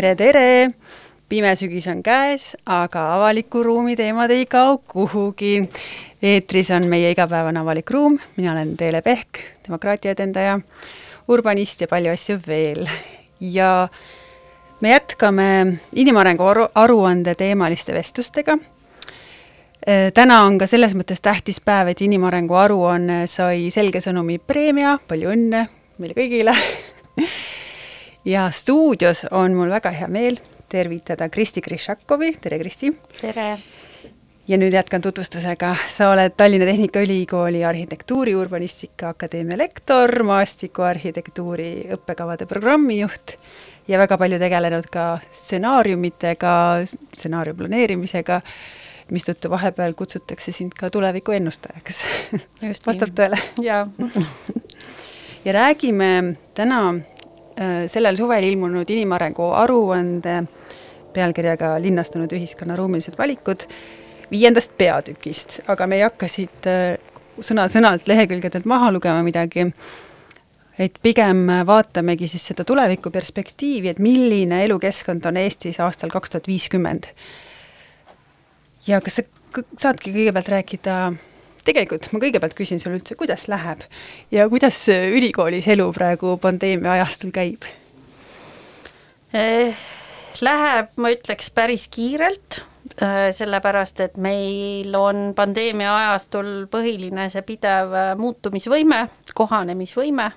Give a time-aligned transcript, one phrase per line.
[0.00, 0.70] tere, tere!
[1.28, 5.68] pime sügis on käes, aga avaliku ruumi teemad ei kao kuhugi.
[6.22, 10.56] eetris on meie igapäevane avalik ruum, mina olen Teele Pehk, demokraatia edendaja,
[11.28, 12.88] urbanist ja palju asju veel.
[13.40, 13.88] ja
[14.80, 15.50] me jätkame
[15.92, 18.56] inimarengu aru, aruande teemaliste vestlustega.
[20.14, 25.36] täna on ka selles mõttes tähtis päev, et inimarengu aruanne sai selge sõnumi preemia, palju
[25.36, 25.66] õnne
[25.98, 26.56] meile kõigile
[28.24, 30.36] ja stuudios on mul väga hea meel
[30.68, 32.92] tervitada Kristi Krišakovi, tere Kristi!
[33.20, 33.58] tere!
[34.48, 43.36] ja nüüd jätkan tutvustusega, sa oled Tallinna Tehnikaülikooli Arhitektuuri Urbanistika Akadeemia lektor, maastikuarhitektuuri õppekavade programmijuht
[43.88, 46.52] ja väga palju tegelenud ka stsenaariumitega,
[47.14, 48.40] stsenaariumi planeerimisega,
[49.14, 52.04] mistõttu vahepeal kutsutakse sind ka tuleviku ennustajaks.
[52.86, 53.40] vastab tõele?
[53.62, 53.86] jaa
[55.44, 57.00] ja räägime täna
[57.92, 60.36] sellel suvel ilmunud inimarengu aruande
[61.12, 63.66] pealkirjaga Linnastunud ühiskonna ruumilised valikud
[64.30, 66.94] viiendast peatükist, aga me ei hakka siit äh,
[67.42, 69.66] sõna-sõnalt lehekülgedelt maha lugema midagi,
[70.80, 77.10] et pigem vaatamegi siis seda tulevikuperspektiivi, et milline elukeskkond on Eestis aastal kaks tuhat viiskümmend.
[78.86, 79.26] ja kas sa
[79.76, 80.96] saadki kõigepealt rääkida
[81.66, 83.84] tegelikult ma kõigepealt küsin sulle üldse, kuidas läheb
[84.32, 87.68] ja kuidas ülikoolis elu praegu pandeemia ajastul käib
[89.34, 89.74] eh,?
[90.40, 92.60] Läheb, ma ütleks, päris kiirelt
[93.02, 99.02] eh,, sellepärast et meil on pandeemia ajastul põhiline see pidev eh, muutumisvõime,
[99.36, 100.30] kohanemisvõime,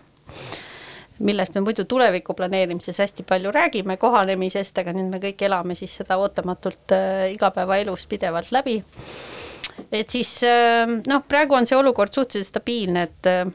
[1.24, 5.96] millest me muidu tuleviku planeerimises hästi palju räägime, kohanemisest, aga nüüd me kõik elame siis
[6.02, 8.82] seda ootamatult eh, igapäevaelus pidevalt läbi
[9.92, 13.52] et siis ähm, noh, praegu on see olukord suhteliselt stabiilne, et äh,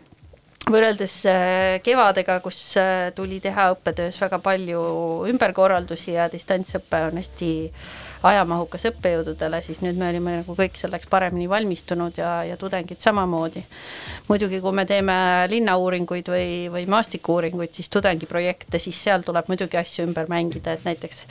[0.69, 4.83] võrreldes äh, kevadega, kus äh, tuli teha õppetöös väga palju
[5.31, 7.51] ümberkorraldusi ja distantsõpe on hästi
[8.29, 13.63] ajamahukas õppejõududele, siis nüüd me olime nagu kõik selleks paremini valmistunud ja, ja tudengid samamoodi.
[14.29, 15.15] muidugi, kui me teeme
[15.51, 21.27] linnauuringuid või, või maastikuuuringuid, siis tudengiprojekte, siis seal tuleb muidugi asju ümber mängida, et näiteks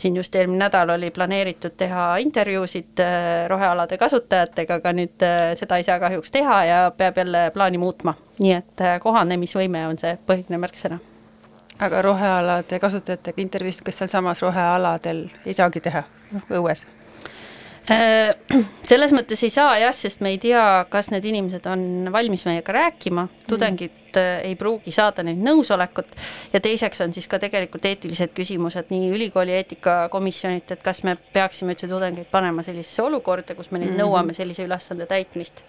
[0.00, 5.80] siin just eelmine nädal oli planeeritud teha intervjuusid äh, rohealade kasutajatega, aga nüüd äh, seda
[5.80, 8.14] ei saa kahjuks teha ja peab jälle plaani muutma.
[8.38, 11.00] nii et äh, kohanemisvõime on see põhiline märksõna.
[11.78, 16.04] aga rohealade kasutajatega intervjuusid, kas sealsamas rohealadel ei saagi teha,
[16.50, 16.86] õues?
[18.90, 22.72] selles mõttes ei saa jah, sest me ei tea, kas need inimesed on valmis meiega
[22.74, 26.12] rääkima, tudengid tegelikult äh, ei pruugi saada neilt nõusolekut
[26.52, 31.74] ja teiseks on siis ka tegelikult eetilised küsimused nii ülikooli eetikakomisjonilt, et kas me peaksime
[31.74, 34.04] üldse tudengeid panema sellisesse olukorda, kus me neid mm -hmm.
[34.04, 35.62] nõuame sellise ülesande täitmist.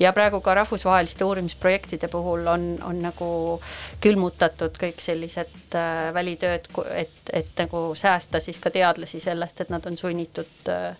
[0.00, 3.60] ja praegu ka rahvusvaheliste uurimisprojektide puhul on, on nagu
[4.00, 9.86] külmutatud kõik sellised äh, välitööd, et, et nagu säästa siis ka teadlasi sellest, et nad
[9.86, 10.96] on sunnitud äh,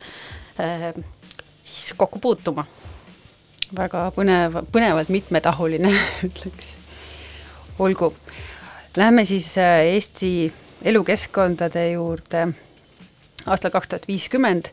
[0.60, 0.94] äh,
[1.62, 2.64] siis kokku puutuma
[3.76, 5.92] väga põnev, põnevalt mitmetahuline
[6.28, 6.74] ütleks.
[7.78, 8.12] olgu,
[8.96, 10.52] lähme siis äh, Eesti
[10.84, 12.48] elukeskkondade juurde.
[13.46, 14.68] Aastal kaks tuhat viiskümmend,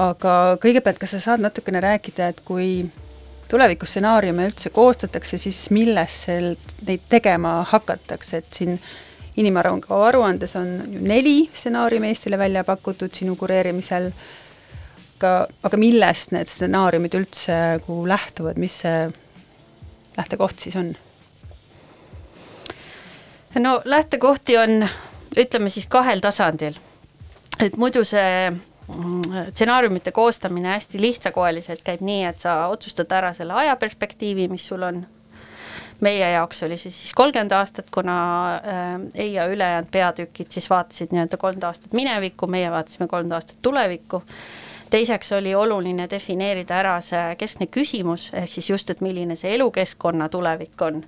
[0.00, 2.86] aga kõigepealt, kas sa saad natukene rääkida, et kui
[3.50, 6.54] tulevikustsenaariume üldse koostatakse, siis milles sel,
[6.86, 8.78] neid tegema hakatakse, et siin
[9.40, 14.10] inimarengu aruandes on ju neli stsenaariumi Eestile välja pakutud sinu kureerimisel
[15.20, 19.10] aga, aga millest need stsenaariumid üldse nagu lähtuvad, mis see
[20.16, 20.94] lähtekoht siis on?
[23.60, 24.88] no lähtekohti on,
[25.36, 26.78] ütleme siis kahel tasandil.
[27.60, 33.52] et muidu see mm, stsenaariumite koostamine hästi lihtsakoeliselt käib nii, et sa otsustad ära selle
[33.52, 35.06] ajaperspektiivi, mis sul on.
[36.00, 38.16] meie jaoks oli see siis kolmkümmend aastat, kuna
[38.56, 43.58] äh, ei ja ülejäänud peatükid siis vaatasid nii-öelda kolmkümmend aastat minevikku, meie vaatasime kolmkümmend aastat
[43.62, 44.22] tulevikku
[44.90, 50.28] teiseks oli oluline defineerida ära see keskne küsimus, ehk siis just, et milline see elukeskkonna
[50.32, 51.04] tulevik on.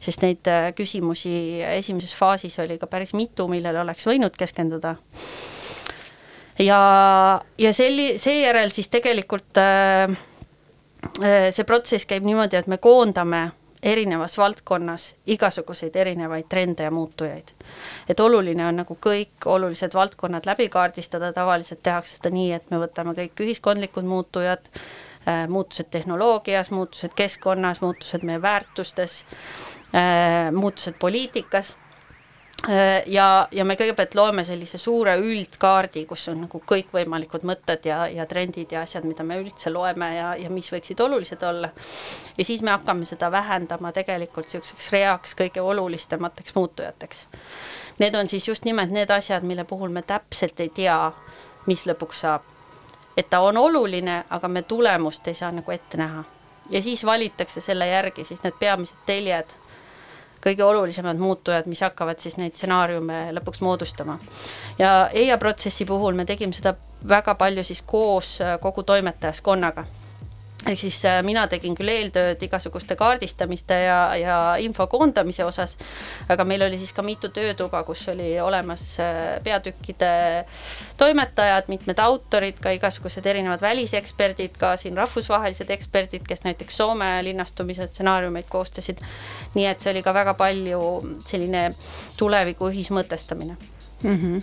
[0.00, 4.96] sest neid äh, küsimusi esimeses faasis oli ka päris mitu, millele oleks võinud keskenduda.
[6.58, 6.80] ja,
[7.58, 10.10] ja selli-, seejärel siis tegelikult äh,
[11.22, 13.50] äh see protsess käib niimoodi, et me koondame
[13.82, 17.52] erinevas valdkonnas igasuguseid erinevaid trende ja muutujaid.
[18.08, 22.80] et oluline on nagu kõik olulised valdkonnad läbi kaardistada, tavaliselt tehakse seda nii, et me
[22.82, 24.68] võtame kõik ühiskondlikud muutujad,
[25.28, 29.24] äh, muutused tehnoloogias, muutused keskkonnas, muutused meie väärtustes,
[29.94, 31.76] äh, muutused poliitikas
[33.06, 38.26] ja, ja me kõigepealt loeme sellise suure üldkaardi, kus on nagu kõikvõimalikud mõtted ja, ja
[38.28, 41.70] trendid ja asjad, mida me üldse loeme ja, ja mis võiksid olulised olla.
[42.36, 47.24] ja siis me hakkame seda vähendama tegelikult niisuguseks reaks kõige olulisemateks muutujateks.
[47.98, 51.12] Need on siis just nimelt need asjad, mille puhul me täpselt ei tea,
[51.66, 52.42] mis lõpuks saab.
[53.16, 56.24] et ta on oluline, aga me tulemust ei saa nagu ette näha.
[56.70, 59.56] ja siis valitakse selle järgi siis need peamised teljed
[60.44, 64.18] kõige olulisemad muutujad, mis hakkavad siis neid stsenaariume lõpuks moodustama.
[64.78, 66.74] ja EIA protsessi puhul me tegime seda
[67.08, 69.86] väga palju siis koos äh, kogu toimetajaskonnaga
[70.66, 75.76] ehk siis äh, mina tegin küll eeltööd igasuguste kaardistamiste ja, ja info koondamise osas,
[76.28, 80.12] aga meil oli siis ka mitu töötuba, kus oli olemas äh, peatükkide
[81.00, 87.88] toimetajad, mitmed autorid, ka igasugused erinevad väliseksperdid, ka siin rahvusvahelised eksperdid, kes näiteks Soome linnastumise
[87.88, 89.00] stsenaariumeid koostasid.
[89.54, 90.80] nii et see oli ka väga palju
[91.28, 91.70] selline
[92.20, 93.56] tuleviku ühismõtestamine
[94.02, 94.16] mm.
[94.16, 94.42] -hmm.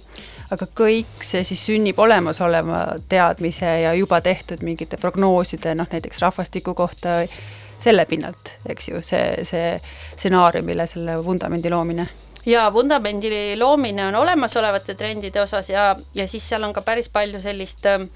[0.52, 6.74] aga kõik see siis sünnib olemasoleva teadmise ja juba tehtud mingite prognooside, noh näiteks rahvastiku
[6.74, 7.26] kohta,
[7.80, 9.82] selle pinnalt, eks ju, see, see
[10.16, 12.08] stsenaariumile selle vundamendi loomine
[12.48, 17.42] ja vundamendi loomine on olemasolevate trendide osas ja, ja siis seal on ka päris palju
[17.44, 18.08] sellist äh,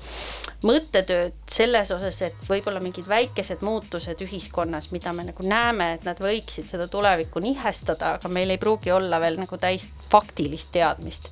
[0.65, 6.21] mõttetööd selles osas, et võib-olla mingid väikesed muutused ühiskonnas, mida me nagu näeme, et nad
[6.21, 11.31] võiksid seda tulevikku nihestada, aga meil ei pruugi olla veel nagu täis faktilist teadmist.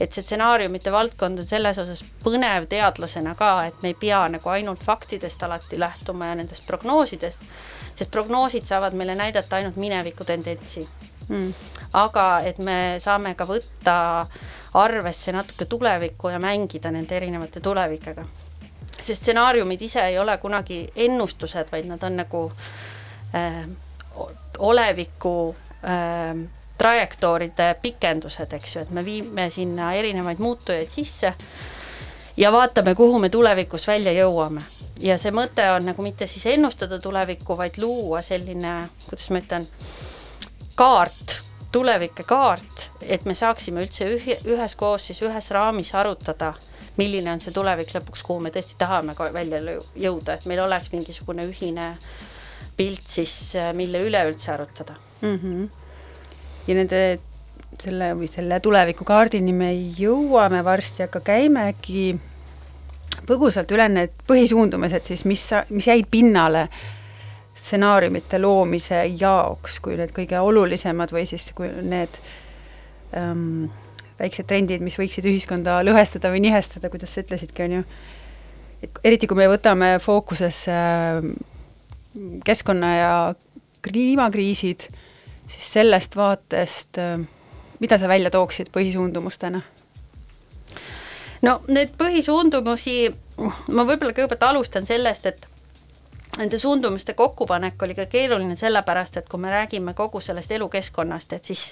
[0.00, 4.48] Et see stsenaariumite valdkond on selles osas põnev teadlasena ka, et me ei pea nagu
[4.48, 7.42] ainult faktidest alati lähtuma ja nendest prognoosidest,
[7.98, 10.88] sest prognoosid saavad meile näidata ainult mineviku tendentsi.
[11.30, 11.52] Mm..
[11.94, 13.94] aga et me saame ka võtta
[14.74, 18.24] arvesse natuke tulevikku ja mängida nende erinevate tulevikega.
[19.02, 22.46] Sest stsenaariumid ise ei ole kunagi ennustused, vaid nad on nagu
[23.34, 23.64] äh,
[24.58, 26.36] oleviku äh,
[26.80, 31.34] trajektooride pikendused, eks ju, et me viime sinna erinevaid muutujaid sisse
[32.36, 34.62] ja vaatame, kuhu me tulevikus välja jõuame.
[35.00, 39.68] ja see mõte on nagu mitte siis ennustada tulevikku, vaid luua selline, kuidas ma ütlen,
[40.74, 41.36] kaart,
[41.72, 46.54] tulevike kaart, et me saaksime üldse ühe, üheskoos siis ühes raamis arutada,
[47.00, 51.46] milline on see tulevik lõpuks, kuhu me tõesti tahame välja jõuda, et meil oleks mingisugune
[51.48, 51.94] ühine
[52.76, 53.34] pilt siis,
[53.76, 55.36] mille üle üldse arutada mm.
[55.36, 55.68] -hmm.
[56.68, 57.02] ja nende
[57.80, 62.04] selle või selle tulevikukaardini me jõuame varsti, aga käime äkki
[63.26, 66.80] põgusalt üle need põhisuundumised siis, mis, mis jäid pinnale äh,
[67.60, 72.20] stsenaariumite loomise jaoks, kui need kõige olulisemad või siis kui need
[73.16, 73.68] ähm,
[74.20, 77.82] väiksed trendid, mis võiksid ühiskonda lõhestada või nihestada, kuidas sa ütlesidki, on ju,
[78.84, 81.30] et eriti kui me võtame fookusesse äh,
[82.44, 83.12] keskkonna ja
[83.84, 84.88] kliimakriisid,
[85.50, 87.00] siis sellest vaatest
[87.80, 89.62] mida sa välja tooksid põhisuundumustena?
[91.42, 92.96] no need põhisuundumusi,
[93.72, 95.46] ma võib-olla kõigepealt alustan sellest, et
[96.38, 101.50] nende suundumuste kokkupanek oli ka keeruline sellepärast, et kui me räägime kogu sellest elukeskkonnast, et
[101.50, 101.70] siis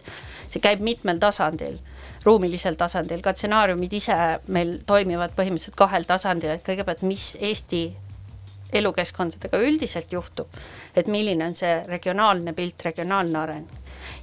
[0.50, 1.78] see käib mitmel tasandil,
[2.24, 4.18] ruumilisel tasandil, ka stsenaariumid ise
[4.48, 7.84] meil toimivad põhimõtteliselt kahel tasandil, et kõigepealt, mis Eesti
[8.72, 10.58] elukeskkondadega üldiselt juhtub,
[10.96, 13.70] et milline on see regionaalne pilt, regionaalne areng.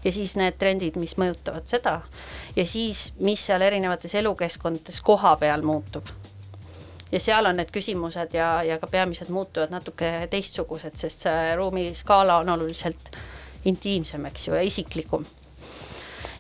[0.04, 2.00] Ja siis need trendid, mis mõjutavad seda.
[2.56, 6.12] Ja siis, mis seal erinevates elukeskkondades koha peal muutub
[7.12, 12.40] ja seal on need küsimused ja, ja ka peamised muutujad natuke teistsugused, sest see ruumiskaala
[12.44, 13.12] on oluliselt
[13.66, 15.26] intiimsem, eks ju, ja isiklikum.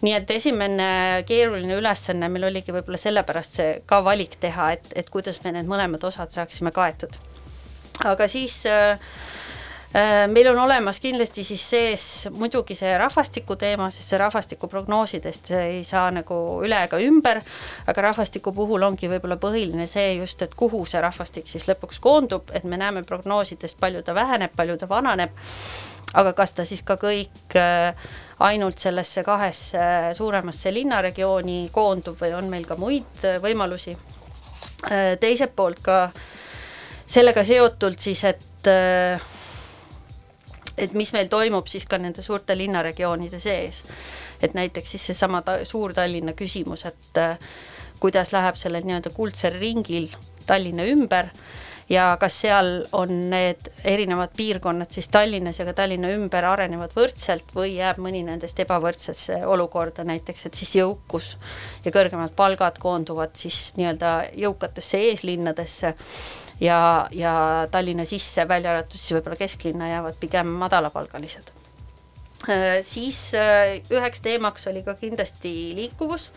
[0.06, 0.88] nii et esimene
[1.26, 5.70] keeruline ülesanne meil oligi võib-olla sellepärast see ka valik teha, et, et kuidas me need
[5.70, 7.16] mõlemad osad saaksime kaetud.
[8.04, 9.00] aga siis Äh,
[10.28, 16.10] meil on olemas kindlasti siis sees muidugi see rahvastiku teema, sest see rahvastikuprognoosidest ei saa
[16.12, 17.40] nagu üle ega ümber,
[17.88, 22.52] aga rahvastiku puhul ongi võib-olla põhiline see just, et kuhu see rahvastik siis lõpuks koondub,
[22.52, 25.38] et me näeme prognoosidest, palju ta väheneb, palju ta vananeb,
[26.14, 27.96] aga kas ta siis ka kõik äh,
[28.44, 29.86] ainult sellesse kahesse
[30.18, 33.96] suuremasse linnaregiooni koondub või on meil ka muid äh, võimalusi.
[35.20, 36.12] teiselt poolt ka
[37.08, 38.68] sellega seotult siis, et
[40.78, 43.84] et mis meil toimub siis ka nende suurte linnaregioonide sees.
[44.42, 47.38] et näiteks siis seesama ta, Suur-Tallinna küsimus, et äh,
[48.00, 50.10] kuidas läheb sellel nii-öelda kuldsel ringil
[50.46, 51.32] Tallinna ümber
[51.90, 57.54] ja kas seal on need erinevad piirkonnad siis Tallinnas ja ka Tallinna ümber arenevad võrdselt
[57.56, 61.36] või jääb mõni nendest ebavõrdsesse olukorda näiteks, et siis jõukus
[61.86, 64.16] ja kõrgemad palgad koonduvad siis nii-öelda
[64.46, 65.94] jõukatesse eeslinnadesse
[66.60, 67.34] ja, ja
[67.72, 71.52] Tallinna sisse, välja arvatud siis võib-olla kesklinna, jäävad pigem madalapalgalised.
[72.86, 73.20] siis
[73.92, 76.32] üheks teemaks oli ka kindlasti liikuvus.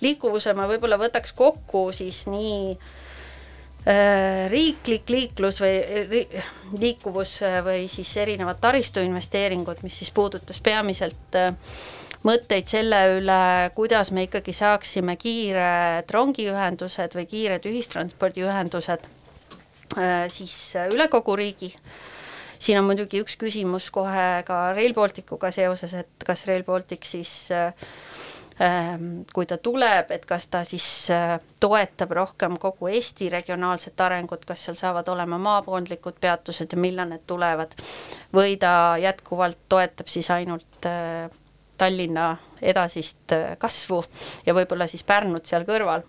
[0.00, 2.88] liikuvuse ma võib-olla võtaks kokku siis nii äh,
[3.86, 5.76] Äh, riiklik liiklus või
[6.10, 6.20] ri,
[6.74, 11.52] liikuvus äh, või siis erinevad taristuinvesteeringud, mis siis puudutas peamiselt äh,
[12.26, 13.36] mõtteid selle üle,
[13.76, 19.06] kuidas me ikkagi saaksime kiired rongiühendused või kiired ühistranspordiühendused
[20.32, 20.56] siis
[20.90, 21.74] üle kogu riigi.
[22.58, 27.52] siin on muidugi üks küsimus kohe ka Rail Balticuga seoses, et kas Rail Baltic siis
[27.52, 27.72] äh,
[28.60, 34.46] Ehm, kui ta tuleb, et kas ta siis äh, toetab rohkem kogu Eesti regionaalset arengut,
[34.48, 37.74] kas seal saavad olema maakondlikud peatused ja millal need tulevad,
[38.32, 41.28] või ta jätkuvalt toetab siis ainult äh,
[41.76, 42.30] Tallinna
[42.64, 44.00] edasist äh, kasvu
[44.46, 46.08] ja võib-olla siis Pärnut seal kõrval.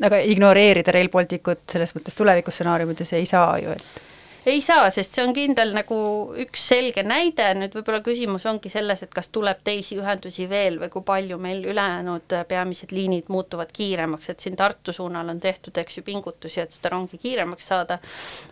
[0.00, 4.00] Aga ignoreerida Rail Balticut selles mõttes tulevikustsenaariumides ei saa ju, et
[4.46, 5.96] ei saa, sest see on kindel nagu
[6.42, 10.90] üks selge näide, nüüd võib-olla küsimus ongi selles, et kas tuleb teisi ühendusi veel või
[10.90, 16.00] kui palju meil ülejäänud peamised liinid muutuvad kiiremaks, et siin Tartu suunal on tehtud, eks
[16.00, 18.00] ju, pingutusi, et seda rongi kiiremaks saada,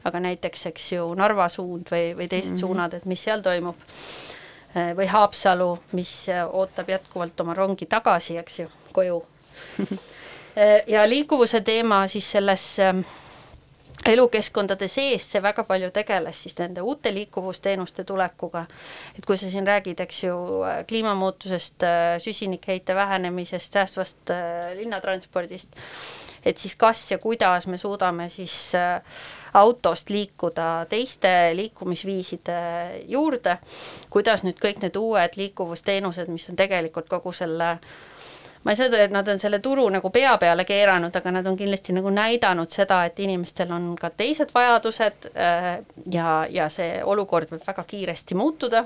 [0.06, 2.60] aga näiteks, eks ju, Narva suund või, või teised mm -hmm.
[2.60, 3.82] suunad, et mis seal toimub,
[4.94, 6.14] või Haapsalu, mis
[6.46, 9.22] ootab jätkuvalt oma rongi tagasi, eks ju, koju
[10.86, 12.64] ja liikuvuse teema siis selles
[14.06, 18.64] elukeskkondade sees see väga palju tegeles siis nende uute liikuvusteenuste tulekuga,
[19.18, 20.36] et kui sa siin räägid, eks ju,
[20.88, 21.84] kliimamuutusest,
[22.24, 25.76] süsinikheite vähenemisest, säästvast äh, linnatranspordist,
[26.44, 29.02] et siis kas ja kuidas me suudame siis äh,
[29.54, 32.60] autost liikuda teiste liikumisviiside
[33.10, 33.58] juurde,
[34.10, 37.90] kuidas nüüd kõik need uued liikuvusteenused, mis on tegelikult kogu selle äh,
[38.64, 41.46] ma ei saa öelda, et nad on selle turu nagu pea peale keeranud, aga nad
[41.46, 45.70] on kindlasti nagu näidanud seda, et inimestel on ka teised vajadused äh,
[46.12, 48.84] ja, ja see olukord võib väga kiiresti muutuda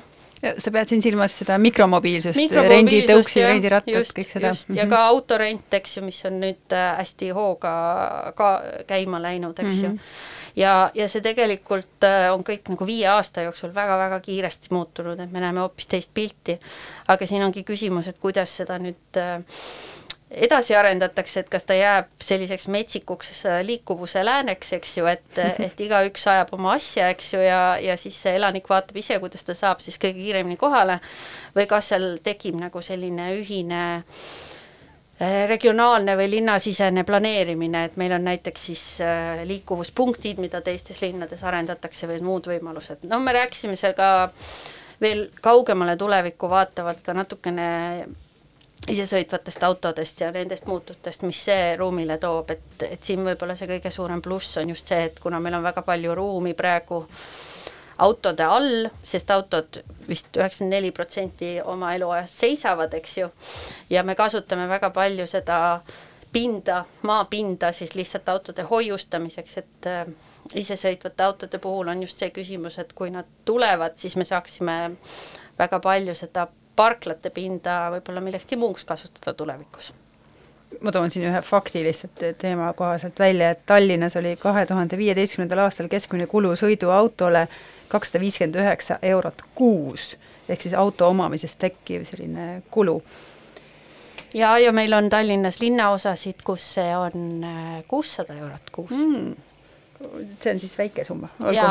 [0.58, 4.50] sa pead siin silmas seda mikromobiilsust, renditõuksi, rendirattad, kõik seda?
[4.52, 4.80] just mm, -hmm.
[4.82, 7.74] ja ka autorent, eks ju, mis on nüüd äh, hästi hooga
[8.36, 8.50] ka
[8.86, 9.84] käima läinud, eks mm -hmm.
[9.84, 14.72] ju mhm ja, ja see tegelikult äh, on kõik nagu viie aasta jooksul väga-väga kiiresti
[14.74, 16.58] muutunud, et me näeme hoopis teist pilti.
[17.08, 19.42] aga siin ongi küsimus, et kuidas seda nüüd äh,
[20.30, 25.84] edasi arendatakse, et kas ta jääb selliseks metsikuks äh, liikuvuse lääneks, eks ju, et, et
[25.86, 29.58] igaüks ajab oma asja, eks ju, ja, ja siis see elanik vaatab ise, kuidas ta
[29.58, 31.00] saab siis kõige kiiremini kohale
[31.56, 34.53] või kas seal tekib nagu selline ühine äh, Äh,
[35.20, 42.08] regionaalne või linnasisene planeerimine, et meil on näiteks siis äh, liikuvuspunktid, mida teistes linnades arendatakse
[42.10, 44.08] või muud võimalused, no me rääkisime seal ka
[45.00, 47.68] veel kaugemale tulevikku vaatavalt ka natukene
[48.90, 53.94] isesõitvatest autodest ja nendest muutustest, mis see ruumile toob, et, et siin võib-olla see kõige
[53.94, 57.53] suurem pluss on just see, et kuna meil on väga palju ruumi praegu äh,
[57.98, 63.30] autode all, sest autod vist üheksakümmend neli protsenti oma eluajast seisavad, eks ju,
[63.90, 65.58] ja me kasutame väga palju seda
[66.34, 70.06] pinda, maapinda siis lihtsalt autode hoiustamiseks, et äh,
[70.54, 74.78] isesõitvate autode puhul on just see küsimus, et kui nad tulevad, siis me saaksime
[75.58, 79.92] väga palju seda parklate pinda võib-olla millekski muuks kasutada tulevikus
[80.80, 85.64] ma toon siin ühe fakti lihtsalt teema kohaselt välja, et Tallinnas oli kahe tuhande viieteistkümnendal
[85.66, 87.46] aastal keskmine kulu sõiduautole
[87.88, 90.14] kakssada viiskümmend üheksa eurot kuus,
[90.48, 93.02] ehk siis auto omamisest tekkiv selline kulu.
[94.34, 98.90] ja, ja meil on Tallinnas linnaosasid, kus see on äh, kuussada eurot kuus.
[98.90, 99.34] Mm
[100.40, 101.66] see on siis väike summa, olgu.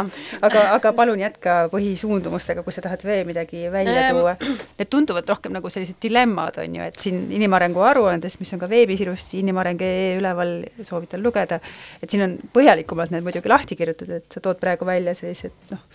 [0.48, 4.18] aga, aga palun jätka põhisuundumustega, kui sa tahad veel midagi välja ehm.
[4.18, 4.36] tuua.
[4.80, 8.70] Need tunduvad rohkem nagu sellised dilemmad, on ju, et siin inimarengu aruandes, mis on ka
[8.72, 11.60] veebis ilusti inimareng.ee üleval, soovitan lugeda,
[12.02, 15.86] et siin on põhjalikumalt need muidugi lahti kirjutatud, et sa tood praegu välja sellised noh,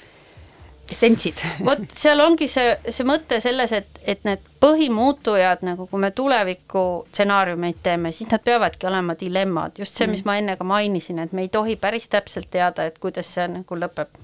[0.91, 1.41] essentsid.
[1.69, 6.85] vot seal ongi see, see mõte selles, et, et need põhimuutujad nagu, kui me tuleviku
[7.13, 10.29] stsenaariumeid teeme, siis nad peavadki olema dilemmad, just see, mis mm.
[10.29, 13.81] ma enne ka mainisin, et me ei tohi päris täpselt teada, et kuidas see nagu
[13.81, 14.21] lõpeb.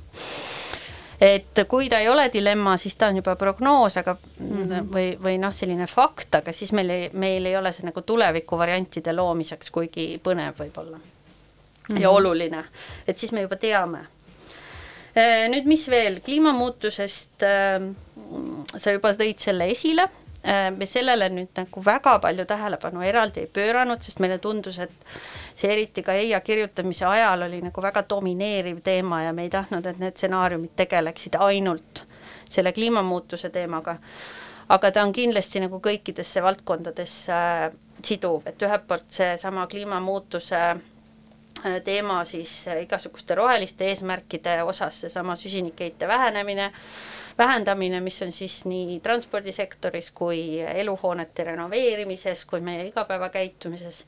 [1.24, 4.88] et kui ta ei ole dilemma, siis ta on juba prognoos, aga mm -hmm.
[4.92, 9.12] või, või noh, selline fakt, aga siis meil ei, meil ei ole see nagu tulevikuvariantide
[9.12, 11.04] loomiseks kuigi põnev võib-olla mm
[11.88, 12.00] -hmm.
[12.00, 12.64] ja oluline,
[13.06, 14.06] et siis me juba teame
[15.14, 17.84] nüüd, mis veel, kliimamuutusest äh,
[18.74, 20.08] sa juba tõid selle esile,
[20.42, 25.14] äh, me sellele nüüd nagu väga palju tähelepanu eraldi ei pööranud, sest meile tundus, et
[25.54, 29.86] see eriti ka EIA kirjutamise ajal oli nagu väga domineeriv teema ja me ei tahtnud,
[29.86, 32.02] et need stsenaariumid tegeleksid ainult
[32.50, 33.98] selle kliimamuutuse teemaga.
[34.68, 37.38] aga ta on kindlasti nagu kõikidesse valdkondadesse
[38.02, 40.60] siduv, et ühelt poolt seesama kliimamuutuse
[41.84, 46.72] teema siis igasuguste roheliste eesmärkide osas, seesama süsinikheite vähenemine,
[47.38, 54.04] vähendamine, mis on siis nii transpordisektoris kui eluhoonete renoveerimises kui meie igapäevakäitumises.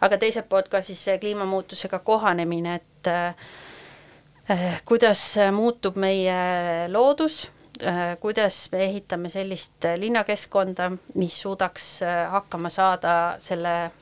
[0.00, 3.34] aga teiselt poolt ka siis see kliimamuutusega kohanemine, et äh,
[4.84, 7.50] kuidas muutub meie loodus
[7.82, 13.92] äh,, kuidas me ehitame sellist linnakeskkonda, mis suudaks äh, hakkama saada selle äh,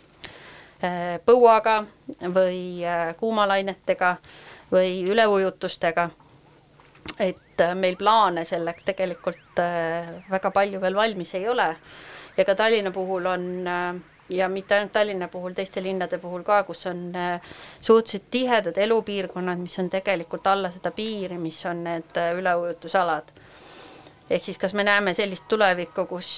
[1.26, 1.80] põuaga
[2.34, 4.16] või äh, kuumalainetega
[4.72, 6.10] või üleujutustega
[7.18, 11.74] et äh, meil plaane selleks tegelikult äh, väga palju veel valmis ei ole.
[12.36, 13.94] ja ka Tallinna puhul on äh,
[14.28, 17.12] ja mitte ainult Tallinna puhul, teiste linnade puhul ka, kus on
[17.80, 23.32] suhteliselt tihedad elupiirkonnad, mis on tegelikult alla seda piiri, mis on need üleujutusalad.
[24.30, 26.30] Ehk siis kas me näeme sellist tulevikku, kus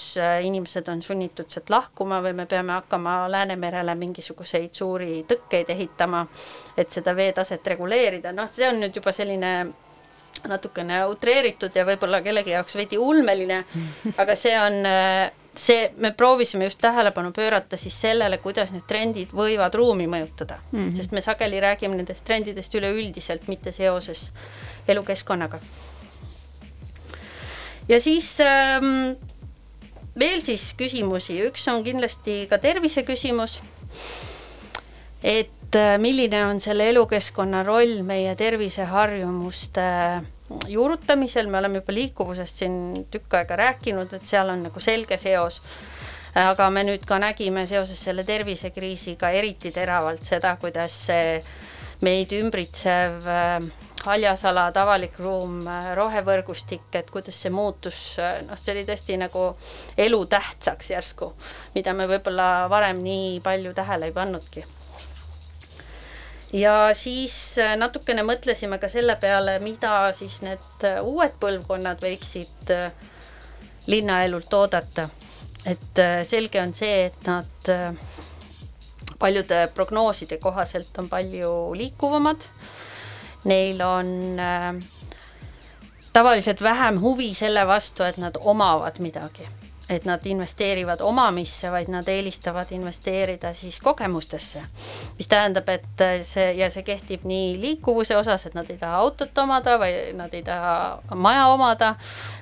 [0.44, 6.26] inimesed on sunnitud sealt lahkuma või me peame hakkama Läänemerele mingisuguseid suuri tõkkeid ehitama,
[6.76, 9.54] et seda veetaset reguleerida, noh, see on nüüd juba selline
[10.48, 13.64] natukene utreeritud ja võib-olla kellegi jaoks veidi ulmeline,
[14.22, 14.80] aga see on
[15.54, 20.78] see, me proovisime just tähelepanu pöörata siis sellele, kuidas need trendid võivad ruumi mõjutada mm,
[20.78, 20.96] -hmm.
[20.96, 24.30] sest me sageli räägime nendest trendidest üleüldiselt, mitte seoses
[24.88, 25.60] elukeskkonnaga.
[27.90, 29.18] Ja siis ähm,
[30.18, 33.60] veel siis küsimusi, üks on kindlasti ka terviseküsimus,
[35.20, 39.82] et et äh, milline on selle elukeskkonna roll meie terviseharjumuste
[40.66, 42.72] juurutamisel, me oleme juba liikuvusest siin
[43.10, 45.60] tükk aega rääkinud, et seal on nagu selge seos,
[46.34, 51.38] aga me nüüd ka nägime seoses selle tervisekriisiga eriti teravalt seda, kuidas see
[52.02, 53.70] meid ümbritsev äh,
[54.04, 58.00] haljasalad, avalik ruum, äh, rohevõrgustik, et kuidas see muutus,
[58.46, 59.46] noh, see oli tõesti nagu
[59.98, 61.32] elutähtsaks järsku,
[61.74, 64.66] mida me võib-olla varem nii palju tähele ei pannudki
[66.52, 72.72] ja siis äh, natukene mõtlesime ka selle peale, mida siis need äh, uued põlvkonnad võiksid
[72.74, 72.90] äh,
[73.90, 75.08] linnaelult oodata.
[75.66, 77.68] et selge on see, et nad
[79.20, 82.46] paljude prognooside kohaselt on palju liikuvamad.
[83.44, 84.36] Neil on
[86.12, 89.48] tavaliselt vähem huvi selle vastu, et nad omavad midagi
[89.90, 94.62] et nad investeerivad omamisse, vaid nad eelistavad investeerida siis kogemustesse.
[95.18, 99.38] mis tähendab, et see ja see kehtib nii liikuvuse osas, et nad ei taha autot
[99.38, 101.94] omada või nad ei taha maja omada.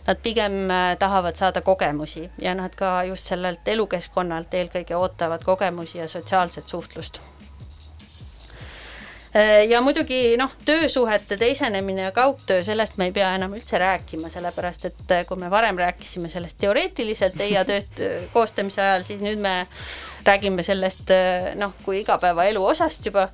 [0.06, 5.98] Nad pigem äh, tahavad saada kogemusi ja nad ka just sellelt elukeskkonnalt eelkõige ootavad kogemusi
[5.98, 7.37] ja sotsiaalset suhtlust Äh,
[9.68, 14.86] ja muidugi noh, töösuhete teisenemine ja kaugtöö, sellest me ei pea enam üldse rääkima, sellepärast
[14.88, 18.00] et äh, kui me varem rääkisime sellest teoreetiliselt EIA tööd
[18.32, 19.54] koostamise ajal, siis nüüd me
[20.26, 23.28] räägime sellest äh, noh, kui igapäevaelu osast juba.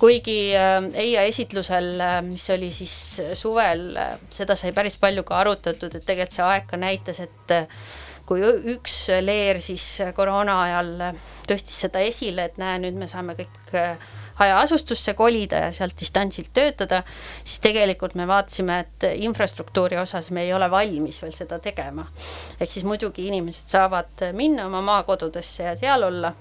[0.00, 2.94] Kuigi EIA esitlusel, mis oli siis
[3.36, 3.90] suvel,
[4.32, 7.52] seda sai päris palju ka arutatud, et tegelikult see aeg ka näitas, et
[8.24, 8.40] kui
[8.72, 9.84] üks leer siis
[10.16, 10.94] koroona ajal
[11.44, 13.76] tõstis seda esile, et näe, nüüd me saame kõik
[14.40, 17.02] hajaasustusse kolida ja sealt distantsilt töötada,
[17.44, 22.06] siis tegelikult me vaatasime, et infrastruktuuri osas me ei ole valmis veel seda tegema.
[22.60, 26.32] ehk siis muidugi inimesed saavad minna oma maakodudesse ja seal olla,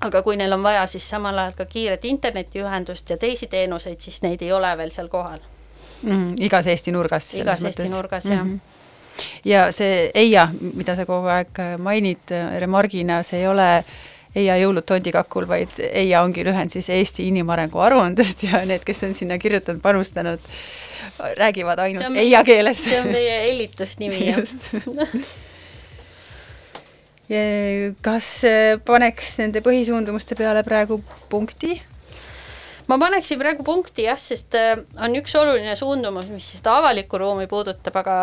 [0.00, 4.22] aga kui neil on vaja siis samal ajal ka kiiret internetiühendust ja teisi teenuseid, siis
[4.22, 5.38] neid ei ole veel seal kohal
[6.02, 6.34] mm,.
[6.40, 7.34] igas Eesti nurgas.
[7.34, 7.84] igas mõttes.
[7.84, 8.36] Eesti nurgas mm, -hmm.
[8.36, 8.58] jah mhm.
[9.44, 13.84] ja see EIA, mida sa kogu aeg mainid remargina, see ei ole
[14.36, 19.16] EIA jõulud tondikakul, vaid EIA ongi lühend siis Eesti inimarengu aruandest ja need, kes on
[19.16, 20.52] sinna kirjutanud, panustanud,
[21.40, 22.84] räägivad ainult on, EIA keeles.
[22.84, 24.46] see on meie hellitusnimi, jah
[27.26, 31.80] kas äh, paneks nende põhisuundumuste peale praegu punkti?
[32.86, 37.48] ma paneksin praegu punkti jah, sest äh, on üks oluline suundumus, mis seda avalikku ruumi
[37.50, 38.16] puudutab, aga,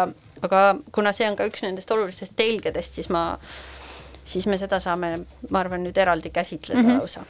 [0.45, 0.61] aga
[0.95, 3.33] kuna see on ka üks nendest olulistest telgedest, siis ma
[4.25, 6.99] siis me seda saame, ma arvan, nüüd eraldi käsitleda mm -hmm.
[6.99, 7.25] lausa.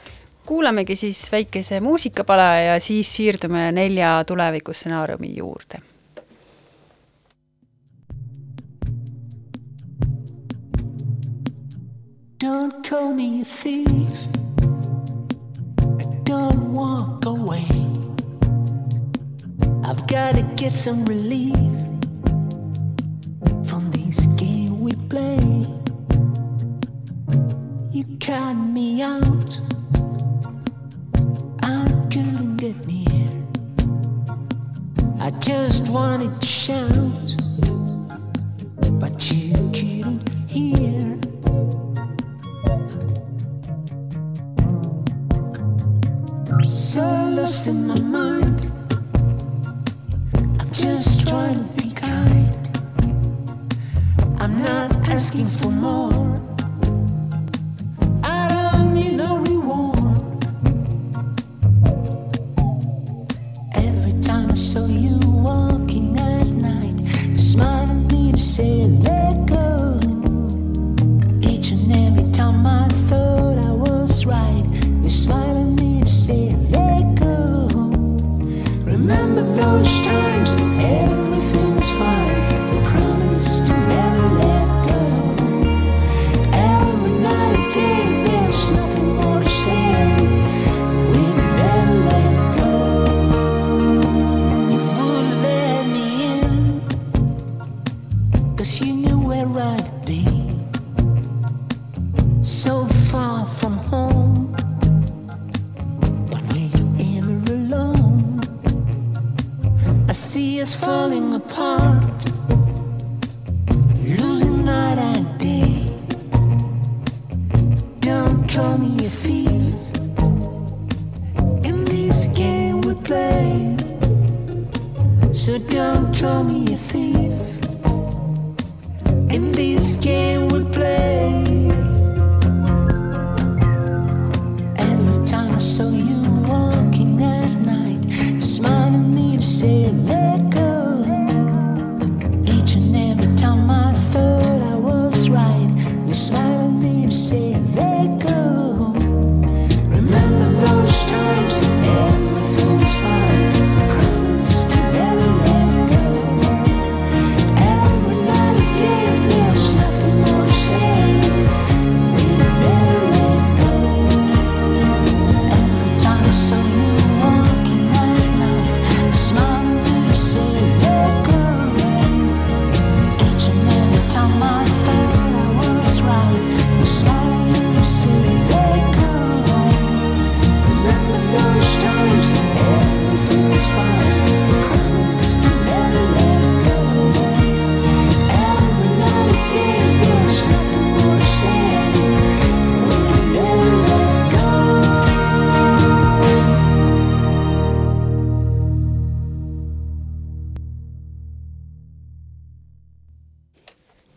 [0.46, 5.80] kuulamegi siis väikese muusikapala ja siis siirdume nelja tulevikustsenaariumi juurde.
[12.44, 14.28] Don't call me a thief.
[15.98, 17.64] I don't walk away.
[19.82, 21.54] I've got to get some relief
[23.66, 25.73] from this game we play.
[27.94, 29.60] You cut me out.
[31.62, 33.30] I couldn't get near.
[35.20, 37.36] I just wanted to shout,
[38.98, 41.16] but you couldn't hear.
[46.64, 48.72] So lost in my mind.
[50.34, 52.56] I'm just trying to be kind.
[54.40, 56.53] I'm not asking for more.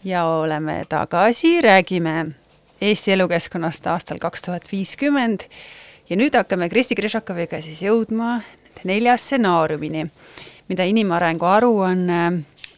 [0.07, 2.25] Ja oleme tagasi, räägime
[2.81, 5.41] Eesti elukeskkonnast aastal kaks tuhat viiskümmend.
[6.09, 8.37] Ja nüüd hakkame Kristi Krišakoviga siis jõudma
[8.87, 10.05] nelja stsenaariumini,
[10.69, 12.21] mida inimarengu aruanne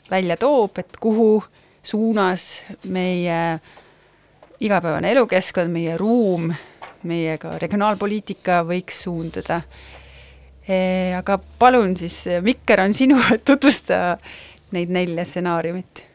[0.09, 1.43] välja toob, et kuhu
[1.83, 2.47] suunas
[2.89, 3.59] meie
[4.59, 6.49] igapäevane elukeskkond, meie ruum,
[7.03, 9.61] meie ka regionaalpoliitika võiks suunduda.
[11.17, 14.17] aga palun siis, Mikker on sinu, et tutvusta
[14.71, 16.08] neid nelja stsenaariumit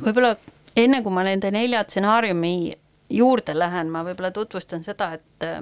[0.00, 0.36] võib-olla
[0.76, 2.54] enne kui ma nende nelja stsenaariumi
[3.12, 5.60] juurde lähen, ma võib-olla tutvustan seda, et äh,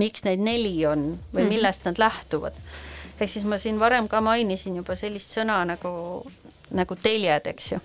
[0.00, 1.48] miks neid neli on või Mhm.
[1.48, 2.52] millest nad lähtuvad.
[3.20, 6.30] ehk siis ma siin varem ka mainisin juba sellist sõna nagu,
[6.70, 7.80] nagu teljed, eks ju.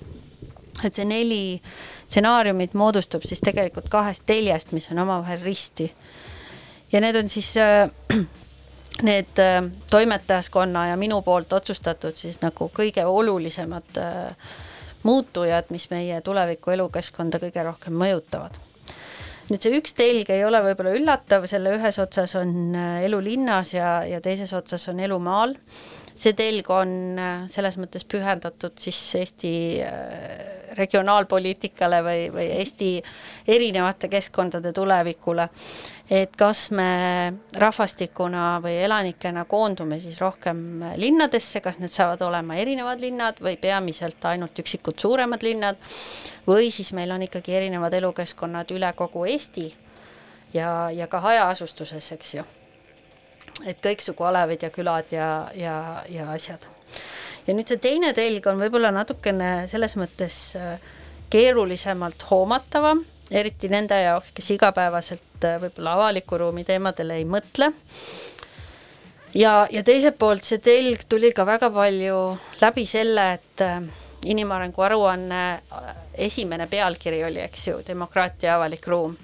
[0.84, 1.62] et see neli
[2.08, 5.92] stsenaariumit moodustub siis tegelikult kahest teljest, mis on omavahel risti.
[6.92, 7.90] ja need on siis äh,
[9.10, 14.36] need äh, toimetajaskonna ja minu poolt otsustatud siis nagu kõige olulisemad äh,
[15.04, 18.58] muutujad, mis meie tuleviku elukeskkonda kõige rohkem mõjutavad.
[19.48, 23.74] nüüd see üks telg ei ole võib-olla üllatav, selle ühes otsas on äh, elu linnas
[23.74, 25.56] ja, ja teises otsas on elu maal.
[26.16, 29.56] see telg on äh, selles mõttes pühendatud siis Eesti
[29.86, 32.90] äh, regionaalpoliitikale või, või Eesti
[33.48, 35.50] erinevate keskkondade tulevikule.
[36.10, 43.00] et kas me rahvastikuna või elanikena koondume siis rohkem linnadesse, kas need saavad olema erinevad
[43.00, 45.76] linnad või peamiselt ainult üksikud suuremad linnad
[46.48, 49.74] või siis meil on ikkagi erinevad elukeskkonnad üle kogu Eesti
[50.54, 52.44] ja, ja ka hajaasustuses, eks ju.
[53.66, 56.68] et kõiksugu alevid ja külad ja, ja, ja asjad
[57.48, 60.78] ja nüüd see teine telg on võib-olla natukene selles mõttes äh,
[61.32, 67.72] keerulisemalt hoomatavam, eriti nende jaoks, kes igapäevaselt äh, võib-olla avaliku ruumi teemadele ei mõtle.
[69.36, 72.20] ja, ja teiselt poolt see telg tuli ka väga palju
[72.62, 73.82] läbi selle, et äh,
[74.26, 75.96] inimarengu aruanne äh,
[76.28, 79.18] esimene pealkiri oli, eks ju, demokraatia avalik ruum.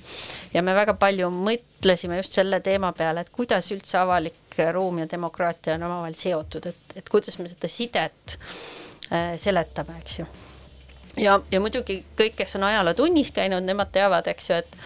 [0.54, 5.10] ja me väga palju mõtlesime just selle teema peale, et kuidas üldse avalik ruum ja
[5.10, 8.38] demokraatia on omavahel seotud, et, et kuidas me seda sidet
[9.12, 10.28] äh, seletame, eks ju.
[11.18, 14.80] ja, ja muidugi kõik, kes on ajalootunnis käinud, nemad teavad, eks ju, et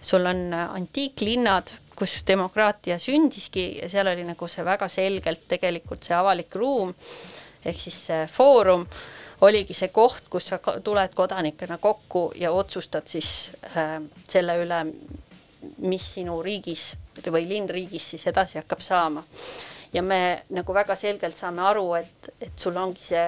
[0.00, 6.06] sul on äh, antiiklinnad, kus demokraatia sündiski ja seal oli nagu see väga selgelt tegelikult
[6.06, 6.94] see avalik ruum
[7.60, 8.86] ehk siis see foorum
[9.40, 13.98] oligi see koht, kus sa tuled kodanikena kokku ja otsustad siis äh,
[14.28, 14.84] selle üle,
[15.78, 16.92] mis sinu riigis
[17.26, 19.24] või linnriigis siis edasi hakkab saama.
[19.92, 23.26] ja me nagu väga selgelt saame aru, et, et sul ongi see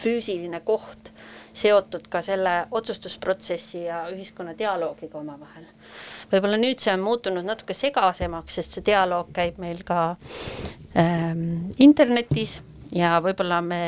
[0.00, 1.10] füüsiline koht
[1.56, 5.64] seotud ka selle otsustusprotsessi ja ühiskonna dialoogiga omavahel.
[6.32, 10.16] võib-olla nüüd see on muutunud natuke segasemaks, sest see dialoog käib meil ka
[10.98, 12.60] ähm, internetis
[12.92, 13.82] ja võib-olla me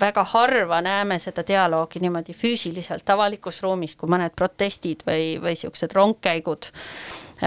[0.00, 5.94] väga harva näeme seda dialoogi niimoodi füüsiliselt avalikus ruumis, kui mõned protestid või, või niisugused
[5.96, 6.70] rongkäigud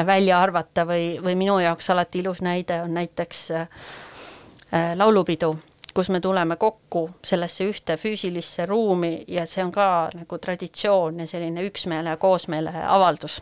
[0.05, 3.67] välja arvata või, või minu jaoks alati ilus näide on näiteks äh,
[4.95, 5.55] laulupidu,
[5.93, 11.27] kus me tuleme kokku sellesse ühte füüsilisse ruumi ja see on ka nagu traditsioon ja
[11.29, 13.41] selline üksmeele ja koosmeele avaldus.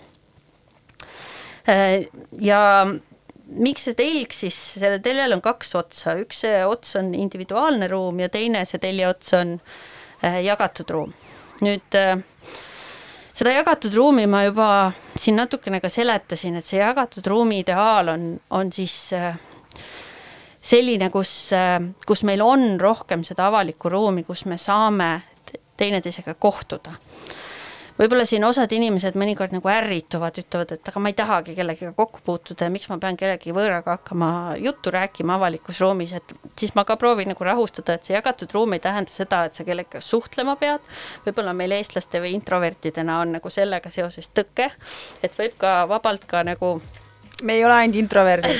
[1.69, 2.07] Äh,
[2.41, 2.61] ja
[3.51, 8.21] miks see telg siis, sellel teljel on kaks otsa, üks see ots on individuaalne ruum
[8.23, 9.57] ja teine see telje ots on
[10.23, 11.13] äh, jagatud ruum.
[11.61, 12.15] nüüd äh,
[13.35, 14.69] seda jagatud ruumi ma juba
[15.19, 19.35] siin natukene ka seletasin, et see jagatud ruumi ideaal on, on siis äh,
[20.61, 21.49] selline, kus,
[22.05, 25.13] kus meil on rohkem seda avalikku ruumi, kus me saame
[25.81, 26.93] teineteisega kohtuda
[27.99, 32.23] võib-olla siin osad inimesed mõnikord nagu ärrituvad, ütlevad, et aga ma ei tahagi kellegagi kokku
[32.25, 36.85] puutuda ja miks ma pean kellegi võõraga hakkama juttu rääkima avalikus ruumis, et siis ma
[36.87, 40.55] ka proovin nagu rahustada, et see jagatud ruum ei tähenda seda, et sa kellegagi suhtlema
[40.61, 40.81] pead.
[41.25, 44.71] võib-olla meil eestlaste või introvertidena on nagu sellega seoses tõke,
[45.23, 46.77] et võib ka vabalt ka nagu
[47.41, 48.59] me ei ole ainult introverdid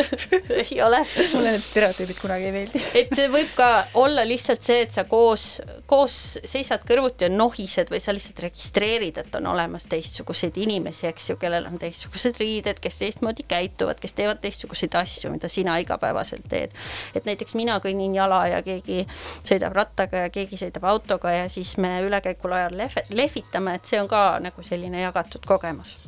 [0.62, 1.00] ei ole.
[1.34, 2.82] mulle need stereotüübid kunagi ei meeldi.
[2.98, 5.46] et see võib ka olla lihtsalt see, et sa koos,
[5.90, 11.32] koos seisad kõrvuti ja nohised või sa lihtsalt registreerid, et on olemas teistsuguseid inimesi, eks
[11.32, 16.46] ju, kellel on teistsugused riided, kes teistmoodi käituvad, kes teevad teistsuguseid asju, mida sina igapäevaselt
[16.52, 16.76] teed.
[17.14, 19.06] et näiteks mina kõnnin jala ja keegi
[19.48, 24.00] sõidab rattaga ja keegi sõidab autoga ja siis me ülekäigul ajal lehv-, lehvitame, et see
[24.00, 25.98] on ka nagu selline jagatud kogemus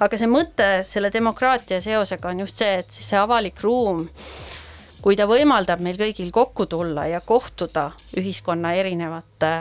[0.00, 4.06] aga see mõte selle demokraatia seosega on just see, et siis see avalik ruum,
[5.02, 9.54] kui ta võimaldab meil kõigil kokku tulla ja kohtuda ühiskonna erinevate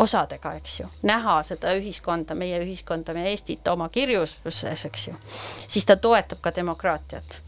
[0.00, 5.18] osadega, eks ju, näha seda ühiskonda, meie ühiskonda, meie Eestit oma kirjuses, eks ju,
[5.66, 7.40] siis ta toetab ka demokraatiat.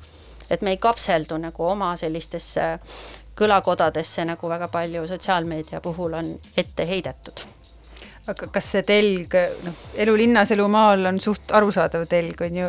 [0.51, 2.79] et me ei kapseldu nagu oma sellistesse
[3.39, 7.47] kõlakodadesse, nagu väga palju sotsiaalmeedia puhul on ette heidetud
[8.31, 9.35] aga kas see telg,
[9.67, 12.69] noh, elu linnas, elu maal on suht arusaadav telg, on ju,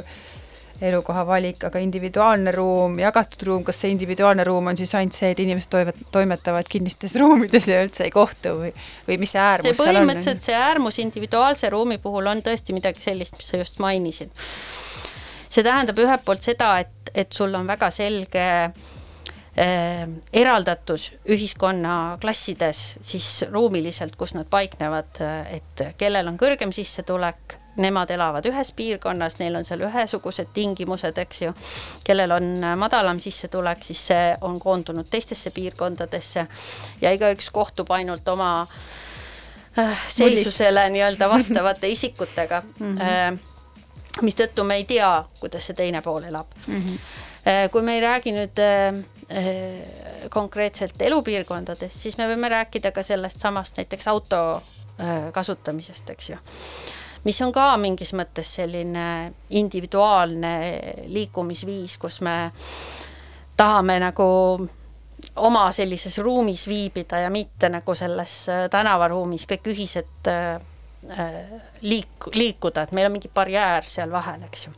[0.83, 5.29] elukoha valik, aga individuaalne ruum, jagatud ruum, kas see individuaalne ruum on siis ainult see,
[5.31, 8.71] et inimesed toimet-, toimetavad kinnistes ruumides ja üldse ei kohtu või,
[9.07, 10.01] või mis see äärmus see seal on?
[10.01, 14.33] põhimõtteliselt see äärmus individuaalse ruumi puhul on tõesti midagi sellist, mis sa just mainisid.
[15.53, 18.99] see tähendab ühelt poolt seda, et, et sul on väga selge äh,
[19.55, 25.19] eraldatus ühiskonnaklassides siis ruumiliselt, kus nad paiknevad,
[25.53, 31.41] et kellel on kõrgem sissetulek, nemad elavad ühes piirkonnas, neil on seal ühesugused tingimused, eks
[31.41, 31.53] ju.
[32.05, 36.47] kellel on madalam sissetulek, siis see on koondunud teistesse piirkondadesse
[37.01, 38.51] ja igaüks kohtub ainult oma
[39.77, 42.97] äh, seisusele nii-öelda vastavate isikutega mm.
[42.97, 43.39] -hmm.
[44.21, 46.75] mistõttu me ei tea, kuidas see teine pool elab mm.
[46.75, 47.69] -hmm.
[47.71, 48.59] kui me ei räägi nüüd
[50.29, 56.38] konkreetselt elupiirkondades, siis me võime rääkida ka sellest samast näiteks auto äh, kasutamisest, eks ju.
[57.23, 60.53] mis on ka mingis mõttes selline individuaalne
[61.07, 62.51] liikumisviis, kus me
[63.57, 64.27] tahame nagu
[65.36, 70.31] oma sellises ruumis viibida ja mitte nagu selles äh, tänavaruumis kõik ühiselt
[71.81, 74.73] liik-, liikuda, et meil on mingi barjäär seal vahel, eks ju.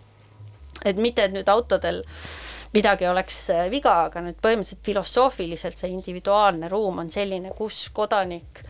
[0.85, 2.44] et mitte, et nüüd autodel äh,
[2.75, 8.63] midagi oleks äh, viga, aga nüüd põhimõtteliselt filosoofiliselt see individuaalne ruum on selline, kus kodanik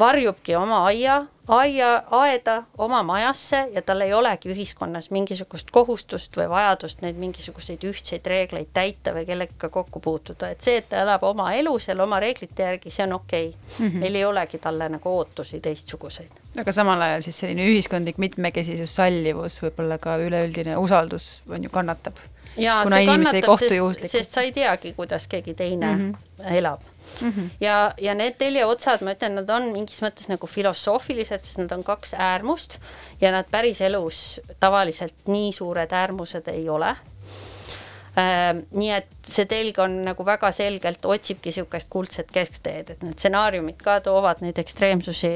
[0.00, 1.16] varjubki oma aia,
[1.48, 7.84] aia, aeda oma majasse ja tal ei olegi ühiskonnas mingisugust kohustust või vajadust neid mingisuguseid
[7.86, 12.00] ühtseid reegleid täita või kellegagi kokku puutuda, et see, et ta elab oma elu seal
[12.04, 13.78] oma reeglite järgi, see on okei okay.
[13.78, 13.86] mm.
[13.86, 14.04] -hmm.
[14.04, 16.42] meil ei olegi talle nagu ootusi teistsuguseid.
[16.60, 22.16] aga samal ajal siis selline ühiskondlik mitmekesisus, sallivus, võib-olla ka üleüldine usaldus on ju kannatab.
[22.54, 24.10] kuna inimesed ei kohtu juhuslikult.
[24.10, 26.56] sest sa ei teagi, kuidas keegi teine mm -hmm.
[26.56, 26.80] elab
[27.20, 27.28] mm.
[27.28, 27.50] -hmm.
[27.60, 31.84] ja, ja need teljeotsad, ma ütlen, nad on mingis mõttes nagu filosoofilised, sest nad on
[31.84, 32.78] kaks äärmust
[33.20, 38.56] ja nad päriselus tavaliselt nii suured äärmused ei ole äh,.
[38.70, 43.80] nii et see telg on nagu väga selgelt otsibki niisugust kuldset keskteed, et need stsenaariumid
[43.82, 45.32] ka toovad neid ekstreemsusi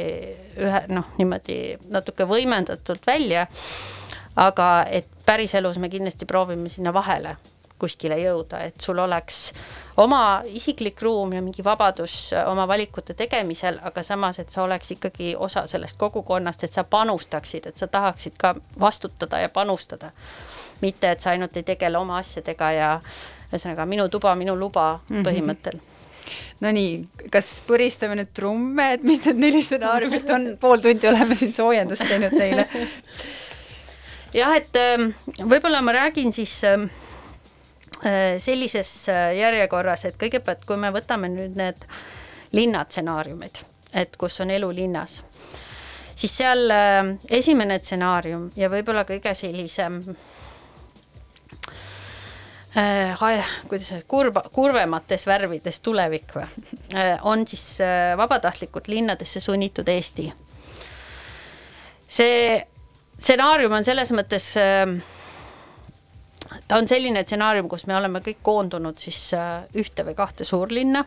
[0.57, 3.47] ühe noh, niimoodi natuke võimendatult välja.
[4.37, 7.37] aga et päriselus me kindlasti proovime sinna vahele
[7.85, 9.51] kuskile jõuda, et sul oleks
[10.01, 14.95] oma isiklik ruum ja mingi vabadus äh, oma valikute tegemisel, aga samas, et sa oleks
[14.97, 20.13] ikkagi osa sellest kogukonnast, et sa panustaksid, et sa tahaksid ka vastutada ja panustada.
[20.83, 22.89] mitte, et sa ainult ei tegele oma asjadega ja
[23.53, 25.29] ühesõnaga minu tuba, minu luba mm -hmm.
[25.29, 25.79] põhimõttel
[26.61, 31.53] Nonii, kas põristame nüüd trumme, et mis need neli stsenaariumit on, pool tundi oleme siin
[31.53, 32.67] soojendust teinud teile
[34.41, 37.04] jah, et ähm, võib-olla ma räägin siis ähm, äh,
[38.39, 41.87] sellises äh, järjekorras, et kõigepealt, kui me võtame nüüd need
[42.55, 43.61] linnatsenaariumid,
[43.95, 45.21] et kus on elu linnas,
[46.17, 50.01] siis seal äh, esimene stsenaarium ja võib-olla kõige sellisem
[52.77, 56.47] äh, kuidas kurba, kurvemates värvides tulevik või
[56.95, 60.33] äh,, on siis äh, vabatahtlikult linnadesse sunnitud Eesti.
[62.09, 62.65] see
[63.19, 64.99] stsenaarium on selles mõttes äh,
[66.69, 71.05] ta on selline stsenaarium, kus me oleme kõik koondunud siis äh, ühte või kahte suurlinna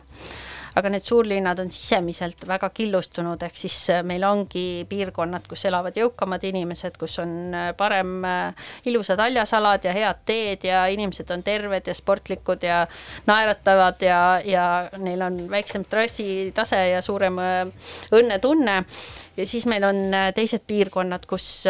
[0.78, 5.96] aga need suurlinnad on sisemiselt väga killustunud, ehk siis äh, meil ongi piirkonnad, kus elavad
[5.98, 11.42] jõukamad inimesed, kus on äh, parem äh, ilusad haljasalad ja head teed ja inimesed on
[11.46, 12.84] terved ja sportlikud ja
[13.28, 14.66] naeratavad ja, ja
[15.02, 17.38] neil on väiksem trassitase ja suurem
[18.14, 18.82] õnnetunne.
[19.36, 21.66] ja siis meil on teised piirkonnad, kus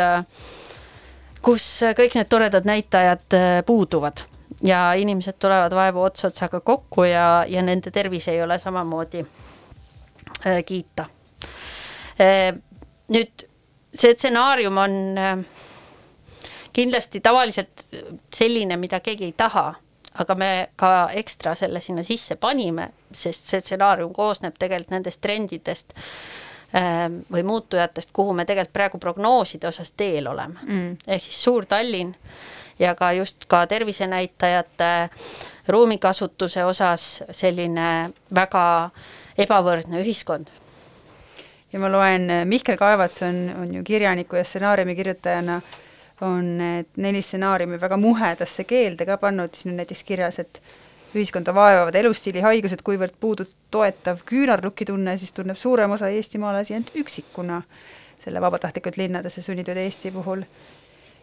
[1.43, 1.65] kus
[1.97, 4.25] kõik need toredad näitajad puuduvad
[4.63, 9.25] ja inimesed tulevad vaevu ots otsaga kokku ja, ja nende tervis ei ole samamoodi
[10.47, 11.07] äh, kiita
[12.21, 12.55] äh,.
[13.09, 13.47] nüüd
[13.95, 15.39] see stsenaarium on äh,
[16.73, 17.87] kindlasti tavaliselt
[18.35, 19.73] selline, mida keegi ei taha,
[20.21, 25.95] aga me ka ekstra selle sinna sisse panime, sest see stsenaarium koosneb tegelikult nendest trendidest
[25.97, 26.03] äh,
[27.33, 30.61] või muutujatest, kuhu me tegelikult praegu prognooside osas teel oleme.
[30.67, 30.97] Mm..
[31.07, 32.13] ehk siis Suur-Tallinn
[32.79, 35.09] ja ka just ka tervisenäitajate
[35.69, 38.91] ruumikasutuse osas selline väga
[39.39, 40.51] ebavõrdne ühiskond.
[41.73, 45.61] Ja ma loen, Mihkel Kaevats on, on ju kirjaniku ja stsenaariumi kirjutajana,
[46.21, 50.63] on need neli stsenaariumi väga muhedasse keelde ka pannud, siin on näiteks kirjas, et
[51.15, 57.63] ühiskonda vaevavad elustiilihaigused, kuivõrd puudub toetav küünarnukitunne, siis tunneb suurem osa eestimaalasi end üksikuna
[58.25, 60.43] selle vabatahtlikult linnadesse sunnitud Eesti puhul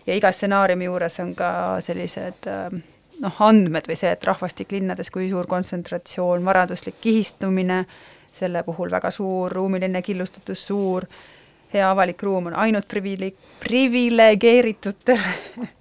[0.07, 1.49] ja iga stsenaariumi juures on ka
[1.85, 2.81] sellised ähm,
[3.21, 7.83] noh, andmed või see, et rahvastik linnades, kui suur kontsentratsioon, varanduslik kihistumine,
[8.35, 11.07] selle puhul väga suur, ruumiline killustatus suur,
[11.73, 15.21] hea avalik ruum on ainult privile-, priviligeeritutel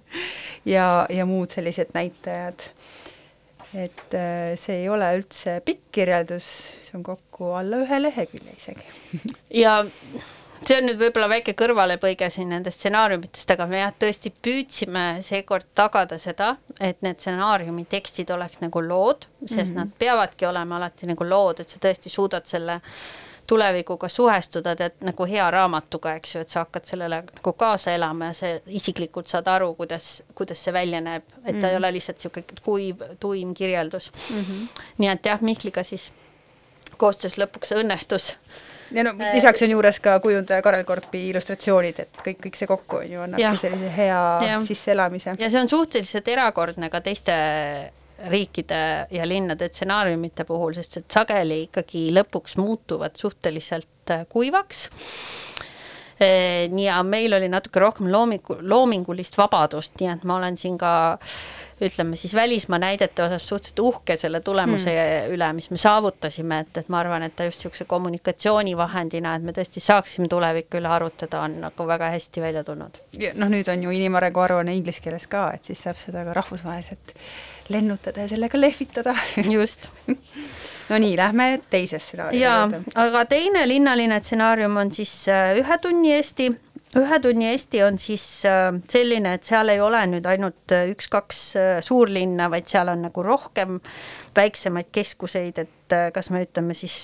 [0.75, 2.69] ja, ja muud sellised näitajad.
[3.75, 6.47] Et äh, see ei ole üldse pikk kirjeldus,
[6.85, 9.21] see on kokku alla ühe lehekülje isegi
[9.63, 9.81] ja
[10.63, 15.67] see on nüüd võib-olla väike kõrvalepõige siin nendest stsenaariumitest, aga me jah, tõesti püüdsime seekord
[15.77, 19.77] tagada seda, et need stsenaariumi tekstid oleks nagu lood, sest mm -hmm.
[19.81, 22.79] nad peavadki olema alati nagu lood, et sa tõesti suudad selle
[23.47, 28.31] tulevikuga suhestuda, tead nagu hea raamatuga, eks ju, et sa hakkad sellele nagu kaasa elama
[28.31, 31.65] ja sa isiklikult saad aru, kuidas, kuidas see välja näeb, et ta mm -hmm.
[31.65, 31.77] ei mhm.
[31.77, 34.41] ole lihtsalt niisugune kuiv, tuim kirjeldus mm.
[34.41, 34.83] -hmm.
[34.97, 36.11] nii et jah, Mihkliga siis
[36.97, 38.33] koostöös lõpuks õnnestus
[38.91, 42.67] ja no äh, lisaks on juures ka kujundaja Karel Korpi illustratsioonid, et kõik, kõik see
[42.67, 44.61] kokku on ju, annabki sellise hea ja.
[44.61, 45.35] sisseelamise.
[45.39, 47.35] ja see on suhteliselt erakordne ka teiste
[48.31, 54.87] riikide ja linnade stsenaariumite puhul, sest et sageli ikkagi lõpuks muutuvad suhteliselt äh, kuivaks.
[56.21, 60.93] Äh, ja meil oli natuke rohkem loomingu, loomingulist vabadust, nii et ma olen siin ka
[61.81, 65.33] ütleme siis välismaa näidete osas suhteliselt uhke selle tulemuse mm.
[65.35, 69.55] üle, mis me saavutasime, et, et ma arvan, et ta just niisuguse kommunikatsioonivahendina, et me
[69.55, 73.01] tõesti saaksime tuleviku üle arutada, on nagu väga hästi välja tulnud.
[73.35, 77.15] noh, nüüd on ju inimarengu aruanne inglise keeles ka, et siis saab seda ka rahvusvaheliselt
[77.69, 79.15] lennutada ja sellega lehvitada.
[79.51, 79.89] just
[80.89, 82.83] no nii, lähme teise stsenaariumi juurde.
[83.03, 86.53] aga teine linnaline stsenaarium on siis äh, ühe tunni Eesti
[86.99, 91.39] ühe tunni Eesti on siis äh, selline, et seal ei ole nüüd ainult äh, üks-kaks
[91.59, 93.79] äh, suurlinna, vaid seal on nagu rohkem
[94.35, 96.97] väiksemaid keskuseid, et kas me ütleme siis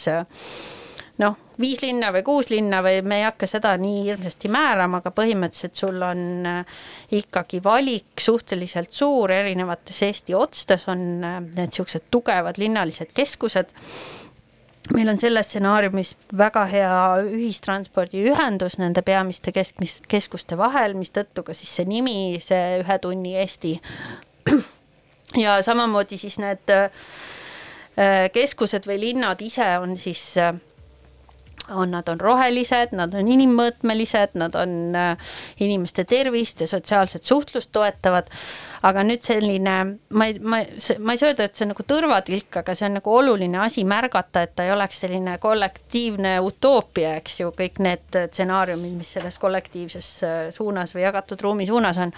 [1.22, 5.14] noh, viis linna või kuus linna või me ei hakka seda nii hirmsasti määrama, aga
[5.16, 6.50] põhimõtteliselt sul on
[7.14, 13.72] ikkagi valik suhteliselt suur, erinevates Eesti otstes on need niisugused tugevad linnalised keskused
[14.90, 16.96] meil on selles stsenaariumis väga hea
[17.28, 23.76] ühistranspordiühendus nende peamiste keskmis, keskuste vahel, mistõttu ka siis see nimi, see Ühe tunni Eesti.
[25.44, 26.90] ja samamoodi siis need äh,
[28.34, 30.58] keskused või linnad ise on siis äh,
[31.70, 37.72] on, nad on rohelised, nad on inimmõõtmelised, nad on äh, inimeste tervist ja sotsiaalset suhtlust
[37.72, 38.32] toetavad,
[38.88, 39.76] aga nüüd selline,
[40.18, 40.62] ma ei, ma,
[40.98, 43.84] ma ei saa öelda, et see on nagu tõrvatilk, aga see on nagu oluline asi
[43.88, 49.38] märgata, et ta ei oleks selline kollektiivne utoopia, eks ju, kõik need stsenaariumid, mis selles
[49.42, 52.14] kollektiivses äh, suunas või jagatud ruumi suunas on,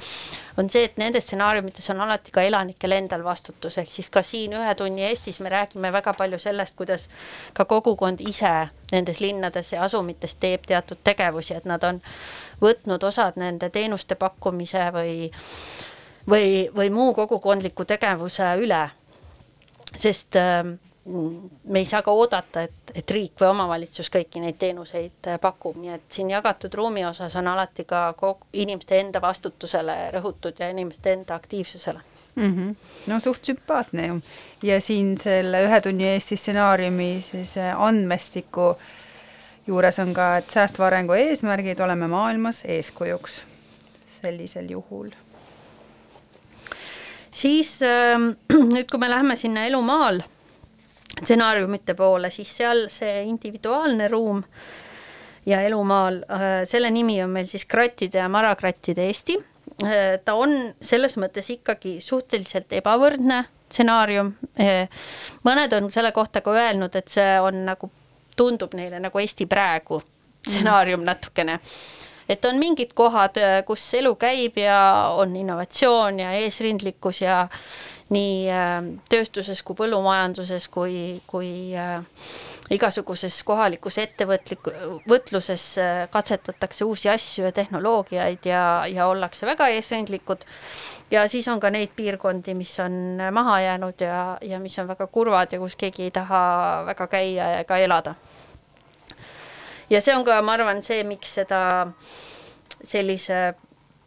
[0.61, 4.55] on see, et nendes stsenaariumites on alati ka elanikel endal vastutus, ehk siis ka siin
[4.55, 7.09] Ühe tunni Eestis me räägime väga palju sellest, kuidas
[7.57, 11.99] ka kogukond ise nendes linnades ja asumites teeb teatud tegevusi, et nad on
[12.61, 15.15] võtnud osad nende teenuste pakkumise või
[16.29, 18.89] või, või muu kogukondliku tegevuse üle.
[19.99, 20.63] sest äh,
[21.63, 25.75] me ei saa ka oodata, et, et riik või omavalitsus kõiki neid teenuseid äh, pakub,
[25.77, 30.69] nii et siin jagatud ruumi osas on alati ka kogu, inimeste enda vastutusele rõhutud ja
[30.71, 31.99] inimeste enda aktiivsusele
[32.35, 32.53] mm.
[32.55, 32.75] -hmm.
[33.07, 34.19] no suht sümpaatne ju.
[34.63, 38.75] ja siin selle Ühe tunni Eesti stsenaariumi siis andmestiku
[39.67, 43.43] juures on ka, et säästva arengu eesmärgid oleme maailmas eeskujuks
[44.21, 45.11] sellisel juhul
[47.33, 48.15] siis äh,
[48.75, 50.21] nüüd, kui me läheme sinna elumaal
[51.13, 54.43] stsenaariumite poole, siis seal see individuaalne ruum
[55.45, 59.37] ja elumaal äh,, selle nimi on meil siis krattide ja marakrattide Eesti
[59.85, 60.19] äh,.
[60.25, 64.87] ta on selles mõttes ikkagi suhteliselt ebavõrdne stsenaarium äh,.
[65.45, 67.91] mõned on selle kohta ka öelnud, et see on nagu,
[68.35, 70.01] tundub neile nagu Eesti praegu
[70.47, 71.11] stsenaarium mm.
[72.29, 74.77] Et on mingid kohad, äh, kus elu käib ja
[75.17, 77.47] on innovatsioon ja eesrindlikkus ja
[78.13, 78.73] nii äh,
[79.09, 82.03] tööstuses kui põllumajanduses kui, kui äh,
[82.73, 84.71] igasuguses kohalikus ettevõtlik-,
[85.09, 85.65] võtluses
[86.13, 90.45] katsetatakse uusi asju ja tehnoloogiaid ja, ja ollakse väga eesrindlikud.
[91.11, 95.07] ja siis on ka neid piirkondi, mis on maha jäänud ja, ja mis on väga
[95.07, 96.43] kurvad ja kus keegi ei taha
[96.87, 98.15] väga käia ega elada
[99.93, 101.61] ja see on ka, ma arvan, see, miks seda
[102.83, 103.53] sellise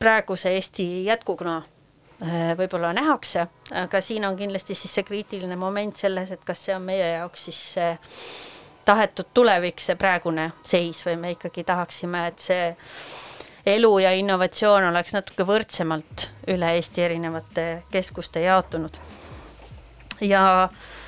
[0.01, 3.47] praeguse Eesti jätkuna äh, võib-olla nähakse,
[3.84, 7.49] aga siin on kindlasti siis see kriitiline moment selles, et kas see on meie jaoks
[7.49, 7.93] siis see
[8.87, 12.68] tahetud tulevik, see praegune seis või me ikkagi tahaksime, et see
[13.66, 19.01] elu ja innovatsioon oleks natuke võrdsemalt üle Eesti erinevate keskuste jaotunud.
[20.20, 21.05] ja Äh,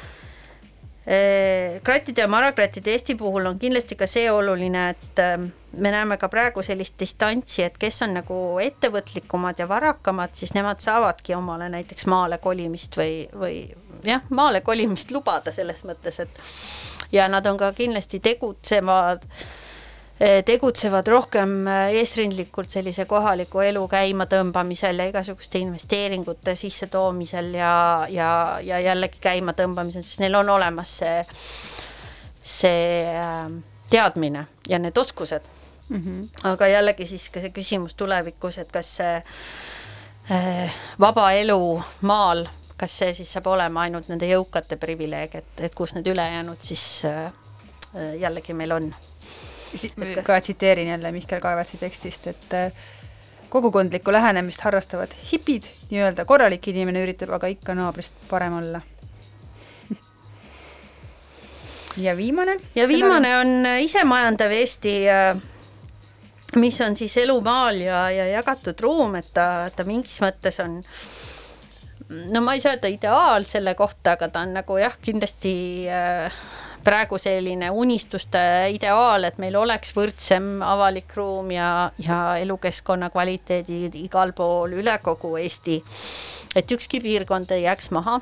[1.85, 6.29] krattide ja marakrattide Eesti puhul on kindlasti ka see oluline, et ähm, me näeme ka
[6.29, 12.07] praegu sellist distantsi, et kes on nagu ettevõtlikumad ja varakamad, siis nemad saavadki omale näiteks
[12.13, 13.55] maale kolimist või, või
[14.05, 16.45] jah, maale kolimist lubada selles mõttes, et
[17.13, 19.49] ja nad on ka kindlasti tegutsevad äh,
[20.19, 27.73] tegutsevad rohkem eh, eesrindlikult sellise kohaliku elu käimatõmbamisel ja igasuguste investeeringute sissetoomisel ja,
[28.11, 28.31] ja,
[28.65, 31.21] ja jällegi käimatõmbamisel, sest neil on olemas see,
[32.43, 33.61] see ähm,
[33.91, 35.47] teadmine ja need oskused
[35.89, 36.03] mm.
[36.03, 36.49] -hmm.
[36.51, 39.23] aga jällegi siis ka see küsimus tulevikus, et kas see
[40.31, 45.75] äh, vaba elu maal, kas see siis saab olema ainult nende jõukate privileeg, et, et
[45.75, 47.31] kus need ülejäänud siis äh,
[48.19, 48.91] jällegi meil on
[50.25, 52.73] ka tsiteerin jälle Mihkel Kaevatsi tekstist, et äh,
[53.49, 58.81] kogukondlikku lähenemist harrastavad hipid, nii-öelda korralik inimene üritab aga ikka naabrist parem olla
[62.07, 62.59] ja viimane?
[62.75, 65.37] ja viimane on äh, isemajandav Eesti, äh,
[66.57, 70.81] mis on siis elu maal ja, ja jagatud ruum, et ta, ta mingis mõttes on
[72.09, 75.55] no ma ei saa öelda ideaal selle kohta, aga ta on nagu jah, kindlasti
[75.93, 76.41] äh,
[76.85, 78.41] praegu selline unistuste
[78.75, 85.37] ideaal, et meil oleks võrdsem avalik ruum ja, ja elukeskkonna kvaliteedid igal pool üle kogu
[85.41, 85.83] Eesti.
[86.57, 88.21] et ükski piirkond ei jääks maha.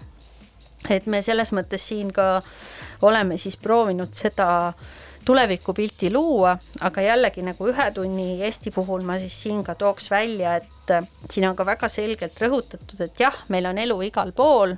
[0.90, 2.42] et me selles mõttes siin ka
[3.02, 4.72] oleme siis proovinud seda
[5.26, 6.54] tulevikupilti luua,
[6.86, 11.08] aga jällegi nagu ühe tunni Eesti puhul ma siis siin ka tooks välja, et äh,
[11.30, 14.76] siin on ka väga selgelt rõhutatud, et jah, meil on elu igal pool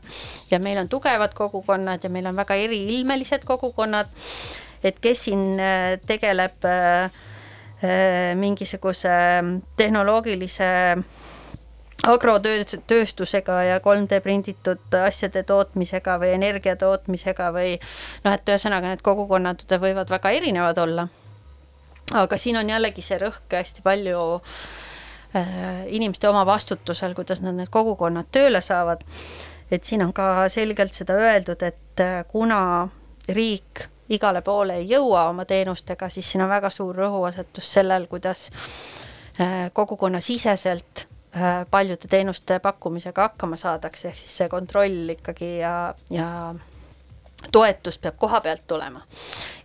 [0.51, 4.09] ja meil on tugevad kogukonnad ja meil on väga eriilmelised kogukonnad,
[4.83, 7.11] et kes siin äh, tegeleb äh,
[8.35, 9.13] mingisuguse
[9.79, 10.71] tehnoloogilise
[12.09, 17.77] agrotööstusega ja 3D prinditud asjade tootmisega või energia tootmisega või
[18.25, 21.09] noh, et ühesõnaga need kogukonnad võivad väga erinevad olla.
[22.15, 24.21] aga siin on jällegi see rõhk hästi palju
[25.37, 29.05] äh, inimeste oma vastutusel, kuidas nad need kogukonnad tööle saavad.
[29.71, 32.89] et siin on ka selgelt seda öeldud, et äh, kuna
[33.29, 38.49] riik igale poole ei jõua oma teenustega, siis siin on väga suur rõhuasetus sellel, kuidas
[39.41, 41.07] äh, kogukonnasiseselt
[41.71, 46.29] paljude teenuste pakkumisega hakkama saadakse, ehk siis see kontroll ikkagi ja, ja
[47.53, 49.01] toetus peab koha pealt tulema.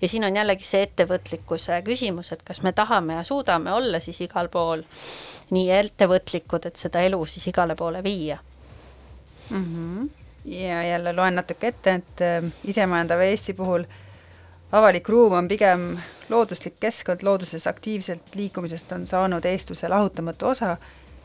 [0.02, 4.22] ja siin on jällegi see ettevõtlikkuse küsimus, et kas me tahame ja suudame olla siis
[4.22, 4.84] igal pool
[5.52, 8.38] nii ettevõtlikud, et seda elu siis igale poole viia
[9.50, 9.66] mm.
[9.66, 10.10] -hmm.
[10.46, 13.84] ja jälle loen natuke ette, et äh, isemajandava Eesti puhul
[14.72, 15.98] avalik ruum on pigem
[16.30, 20.78] looduslik keskkond, looduses aktiivselt liikumisest on saanud eestluse lahutamatu osa.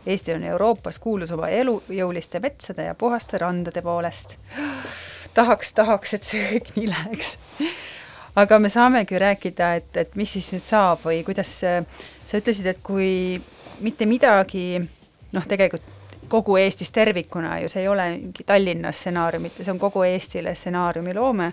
[0.09, 4.37] Eesti on Euroopas kuulus oma elujõuliste metsade ja puhaste randade poolest.
[5.35, 7.37] tahaks, tahaks, et see kõik nii läheks
[8.39, 12.81] aga me saamegi rääkida, et, et mis siis nüüd saab või kuidas sa ütlesid, et
[12.87, 13.41] kui
[13.85, 14.79] mitte midagi
[15.33, 15.97] noh, tegelikult
[16.29, 21.15] kogu Eestis tervikuna ju, see ei ole mingi Tallinna stsenaariumite, see on kogu Eestile stsenaariumi
[21.17, 21.53] loome,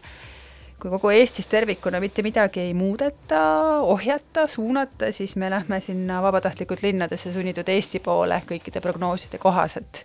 [0.79, 3.41] kui kogu Eestis tervikuna mitte midagi ei muudeta,
[3.87, 10.03] ohjata, suunata, siis me lähme sinna vabatahtlikult linnadesse sunnitud Eesti poole kõikide prognooside kohaselt.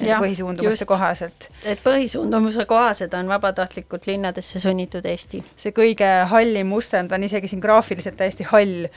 [0.00, 1.48] põhisuundumuste kohaselt.
[1.64, 5.44] et põhisuundumuse kohaselt on vabatahtlikult linnadesse sunnitud Eesti.
[5.56, 8.88] see kõige hallim mustern, ta on isegi siin graafiliselt täiesti hall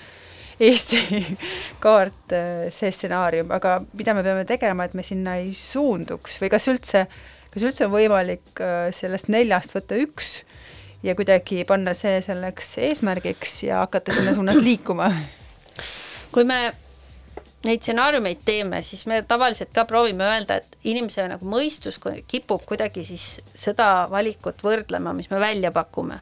[0.60, 1.00] Eesti
[1.84, 6.52] kaart, äh, see stsenaarium, aga mida me peame tegema, et me sinna ei suunduks või
[6.54, 7.08] kas üldse,
[7.54, 10.42] kas üldse on võimalik äh, sellest neljast võtta üks
[11.04, 15.12] ja kuidagi panna see selleks eesmärgiks ja hakata sinna suunas liikuma?
[16.34, 16.60] kui me
[17.64, 23.06] neid stsenaariumeid teeme, siis me tavaliselt ka proovime öelda, et inimese nagu mõistus kipub kuidagi
[23.08, 26.20] siis seda valikut võrdlema, mis me välja pakume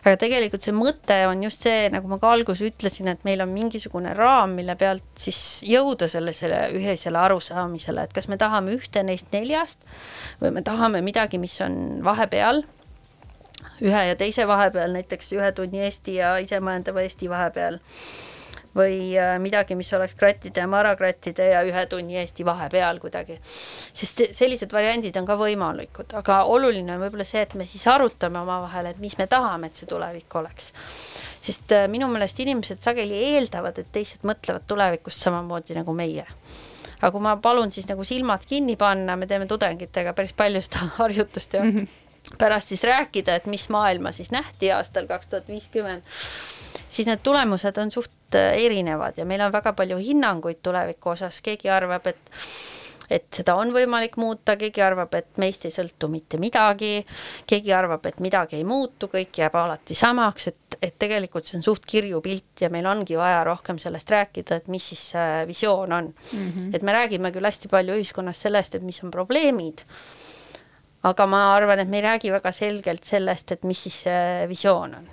[0.00, 3.52] aga tegelikult see mõte on just see, nagu ma ka alguses ütlesin, et meil on
[3.52, 9.28] mingisugune raam, mille pealt siis jõuda sellisele ühisele arusaamisele, et kas me tahame ühte neist
[9.34, 9.80] neljast
[10.40, 12.64] või me tahame midagi, mis on vahepeal,
[13.80, 17.80] ühe ja teise vahepeal, näiteks ühe tunni Eesti ja isemajandava Eesti vahepeal
[18.76, 23.40] või äh, midagi, mis oleks krattide ja marakrattide ja ühe tunni Eesti vahepeal kuidagi.
[23.92, 28.38] sest sellised variandid on ka võimalikud, aga oluline on võib-olla see, et me siis arutame
[28.40, 30.72] omavahel, et mis me tahame, et see tulevik oleks.
[31.42, 36.26] sest äh, minu meelest inimesed sageli eeldavad, et teised mõtlevad tulevikust samamoodi nagu meie
[37.00, 40.86] aga kui ma palun siis nagu silmad kinni panna, me teeme tudengitega päris palju seda
[41.00, 42.09] harjutust ja mm -hmm.
[42.38, 46.02] Pärast siis rääkida, et mis maailma siis nähti aastal kaks tuhat viiskümmend
[46.90, 51.40] siis need tulemused on suht äh, erinevad ja meil on väga palju hinnanguid tuleviku osas,
[51.44, 52.38] keegi arvab, et
[53.10, 57.00] et seda on võimalik muuta, keegi arvab, et meist ei sõltu mitte midagi,
[57.50, 61.66] keegi arvab, et midagi ei muutu, kõik jääb alati samaks, et, et tegelikult see on
[61.66, 65.92] suht kirju pilt ja meil ongi vaja rohkem sellest rääkida, et mis siis see visioon
[65.92, 66.38] on mm.
[66.38, 66.70] -hmm.
[66.76, 69.82] et me räägime küll hästi palju ühiskonnas sellest, et mis on probleemid,
[71.02, 74.94] aga ma arvan, et me ei räägi väga selgelt sellest, et mis siis see visioon
[74.98, 75.08] on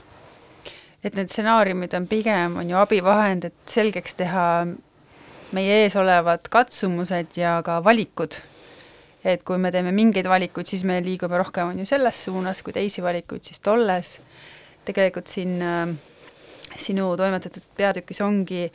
[1.05, 4.45] et need stsenaariumid on pigem, on ju abivahend, et selgeks teha
[5.55, 8.35] meie ees olevad katsumused ja ka valikud.
[9.27, 12.71] et kui me teeme mingeid valikuid, siis me liigume rohkem, on ju, selles suunas, kui
[12.73, 14.17] teisi valikuid, siis tolles.
[14.88, 15.89] tegelikult siin äh,
[16.79, 18.69] sinu toimetatud peatükis ongi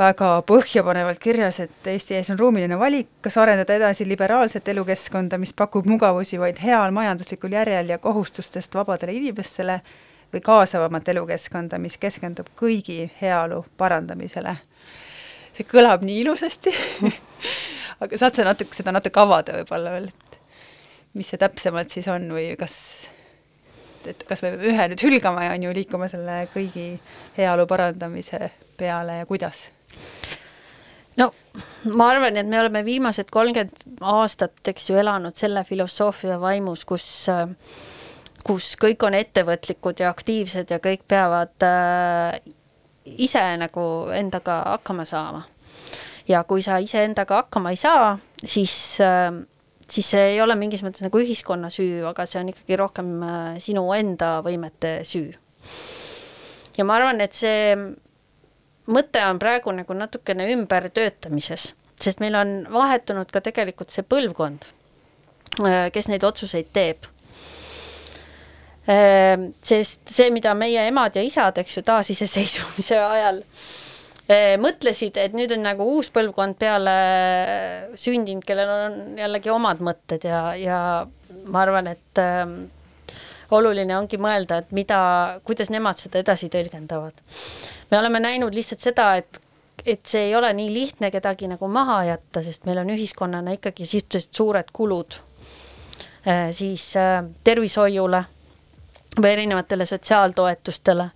[0.00, 5.52] väga põhjapanevalt kirjas, et Eesti ees on ruumiline valik, kas arendada edasi liberaalset elukeskkonda, mis
[5.56, 9.80] pakub mugavusi vaid heal majanduslikul järjel ja kohustustest vabadele inimestele
[10.32, 14.56] või kaasavamat elukeskkonda, mis keskendub kõigi heaolu parandamisele.
[15.52, 16.72] see kõlab nii ilusasti
[18.04, 20.38] aga saad sa natuke, seda natuke avada võib-olla veel, et
[21.18, 22.76] mis see täpsemalt siis on või kas,
[24.08, 26.94] et kas me ühe nüüd hülgama ja on ju liikuma selle kõigi
[27.36, 29.66] heaolu parandamise peale ja kuidas?
[31.16, 31.30] No
[31.96, 37.06] ma arvan, et me oleme viimased kolmkümmend aastat, eks ju, elanud selle filosoofia vaimus, kus
[37.28, 37.48] äh,
[38.46, 42.40] kus kõik on ettevõtlikud ja aktiivsed ja kõik peavad äh,
[43.04, 43.84] ise nagu
[44.16, 45.46] endaga hakkama saama.
[46.28, 49.32] ja kui sa iseendaga hakkama ei saa, siis äh,
[49.90, 53.58] siis see ei ole mingis mõttes nagu ühiskonna süü, aga see on ikkagi rohkem äh,
[53.58, 55.34] sinu enda võimete süü.
[56.78, 57.74] ja ma arvan, et see
[58.90, 61.70] mõte on praegu nagu natukene ümbertöötamises,
[62.00, 64.66] sest meil on vahetunud ka tegelikult see põlvkond,
[65.62, 67.08] äh, kes neid otsuseid teeb
[68.90, 73.42] Ehm, sest see, mida meie emad ja isad, eks ju, taasiseseisvumise ajal
[74.24, 76.94] eh, mõtlesid, et nüüd on nagu uus põlvkond peale
[78.00, 80.80] sündinud, kellel on jällegi omad mõtted ja, ja
[81.44, 82.56] ma arvan, et äh,
[83.54, 85.02] oluline ongi mõelda, et mida,
[85.44, 87.20] kuidas nemad seda edasi tõlgendavad.
[87.90, 89.40] Me oleme näinud lihtsalt seda, et
[89.86, 93.86] et see ei ole nii lihtne kedagi nagu maha jätta, sest meil on ühiskonnana ikkagi
[93.86, 95.16] suhteliselt suured kulud
[96.28, 98.24] äh, siis äh, tervishoiule
[99.20, 101.10] või erinevatele sotsiaaltoetustele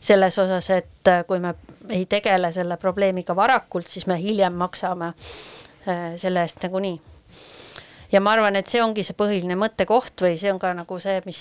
[0.00, 1.54] selles osas, et äh, kui me
[1.88, 5.12] ei tegele selle probleemiga varakult, siis me hiljem maksame
[6.18, 6.96] selle eest nagunii.
[8.12, 11.20] Ja ma arvan, et see ongi see põhiline mõttekoht või see on ka nagu see,
[11.26, 11.40] mis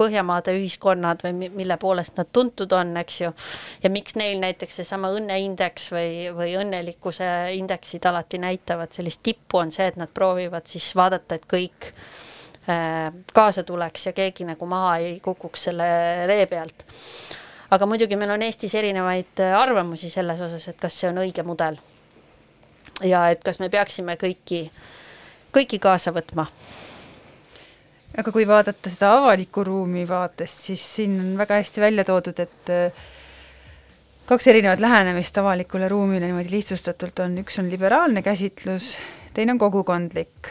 [0.00, 3.32] Põhjamaade ühiskonnad või mi- mille poolest nad tuntud on, eks ju.
[3.82, 9.70] ja miks neil näiteks seesama õnneindeks või, või õnnelikkuse indeksid alati näitavad sellist tippu, on
[9.74, 11.90] see, et nad proovivad siis vaadata, et kõik
[12.68, 15.90] äh, kaasa tuleks ja keegi nagu maha ei kukuks selle
[16.30, 16.84] ree pealt.
[17.70, 21.42] aga muidugi meil on Eestis erinevaid äh, arvamusi selles osas, et kas see on õige
[21.42, 21.78] mudel.
[23.02, 24.68] ja et kas me peaksime kõiki
[25.54, 26.46] kõiki kaasa võtma.
[28.18, 32.72] aga kui vaadata seda avaliku ruumi vaatest, siis siin on väga hästi välja toodud, et
[32.74, 33.04] äh,
[34.26, 38.96] kaks erinevat lähenemist avalikule ruumile niimoodi lihtsustatult on, üks on liberaalne käsitlus,
[39.34, 40.50] teine on kogukondlik.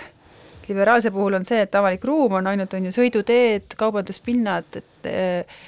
[0.69, 5.61] liberaalse puhul on see, et avalik ruum on ainult, on ju, sõiduteed, kaubanduspinnad, et äh,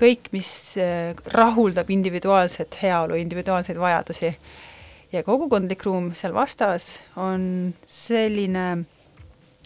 [0.00, 0.48] kõik, mis
[0.80, 4.32] äh, rahuldab individuaalset heaolu, individuaalseid vajadusi
[5.16, 8.66] ja kogukondlik ruum seal vastas on selline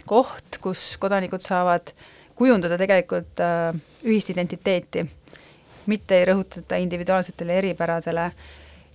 [0.09, 1.93] koht, kus kodanikud saavad
[2.39, 3.75] kujundada tegelikult äh,
[4.07, 5.05] ühist identiteeti,
[5.91, 8.31] mitte ei rõhutata individuaalsetele eripäradele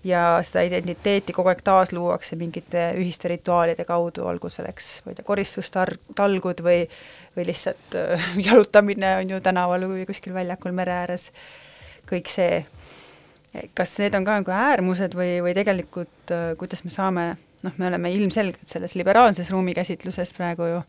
[0.06, 5.28] ja seda identiteeti kogu aeg taasluuakse mingite ühiste rituaalide kaudu, olgu selleks, ma ei tea,
[5.28, 6.86] koristustalgud või,
[7.38, 11.30] või lihtsalt äh, jalutamine on ju tänaval või kuskil väljakul mere ääres,
[12.10, 12.64] kõik see
[13.78, 17.28] kas need on ka nagu äärmused või, või tegelikult äh, kuidas me saame,
[17.66, 20.82] noh, me oleme ilmselgelt selles liberaalses ruumikäsitluses praegu ju,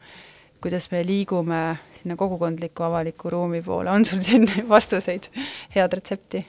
[0.65, 1.61] kuidas me liigume
[2.01, 5.31] sinna kogukondliku avaliku ruumi poole, on sul siin vastuseid,
[5.75, 6.47] head retsepti?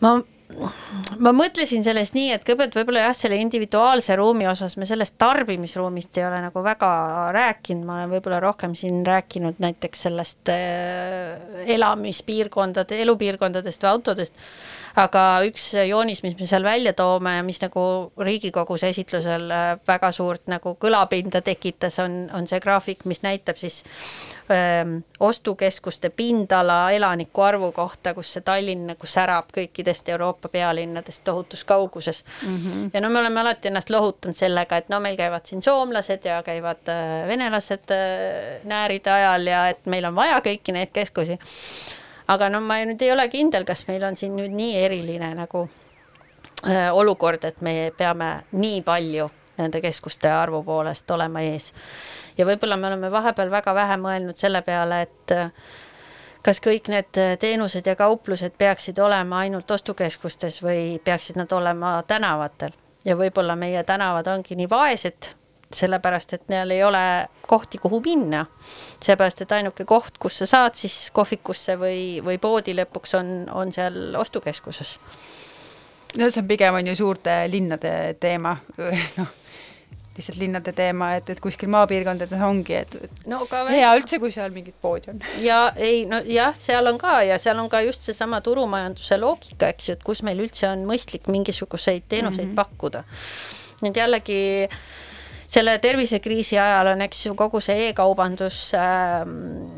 [0.00, 0.18] ma
[1.18, 6.18] ma mõtlesin sellest nii, et kõigepealt võib-olla jah, selle individuaalse ruumi osas me sellest tarbimisruumist
[6.20, 6.90] ei ole nagu väga
[7.34, 14.46] rääkinud, ma olen võib-olla rohkem siin rääkinud näiteks sellest äh, elamispiirkondade, elupiirkondadest või autodest
[14.96, 17.82] aga üks joonis, mis me seal välja toome ja mis nagu
[18.16, 23.82] Riigikogus esitlusel äh, väga suurt nagu kõlapinda tekitas, on, on see graafik, mis näitab siis
[24.48, 31.24] öö, ähm, ostukeskuste pindala elaniku arvu kohta, kus see Tallinn nagu särab kõikidest Euroopa pealinnadest
[31.24, 32.56] tohutus kauguses mm.
[32.56, 32.90] -hmm.
[32.94, 36.42] ja no me oleme alati ennast lohutanud sellega, et no meil käivad siin soomlased ja
[36.42, 41.38] käivad äh, venelased äh, nääride ajal ja et meil on vaja kõiki neid keskusi
[42.28, 45.66] aga no ma nüüd ei ole kindel, kas meil on siin nüüd nii eriline nagu
[46.66, 51.72] äh, olukord, et me peame nii palju nende keskuste arvu poolest olema ees.
[52.38, 55.50] ja võib-olla me oleme vahepeal väga vähe mõelnud selle peale, et äh,
[56.42, 62.74] kas kõik need teenused ja kauplused peaksid olema ainult ostukeskustes või peaksid nad olema tänavatel
[63.04, 65.32] ja võib-olla meie tänavad ongi nii vaesed
[65.74, 67.04] sellepärast et neil ei ole
[67.46, 68.46] kohti, kuhu minna.
[69.04, 73.72] seepärast, et ainuke koht, kus sa saad siis kohvikusse või, või poodi lõpuks on, on
[73.72, 74.98] seal ostukeskuses.
[76.18, 78.56] no see on pigem on ju suurte linnade teema,
[79.18, 79.34] noh
[80.16, 82.94] lihtsalt linnade teema, et, et kuskil maapiirkondades ongi, et
[83.28, 85.20] no, hea üldse, kui seal mingit poodi on.
[85.44, 89.68] ja ei, no jah, seal on ka ja seal on ka just seesama turumajanduse loogika,
[89.74, 92.62] eks ju, et kus meil üldse on mõistlik mingisuguseid teenuseid mm -hmm.
[92.62, 93.04] pakkuda.
[93.84, 94.78] nüüd jällegi äh,
[95.56, 99.22] selle tervisekriisi ajal on, eks ju, kogu see e-kaubandus äh,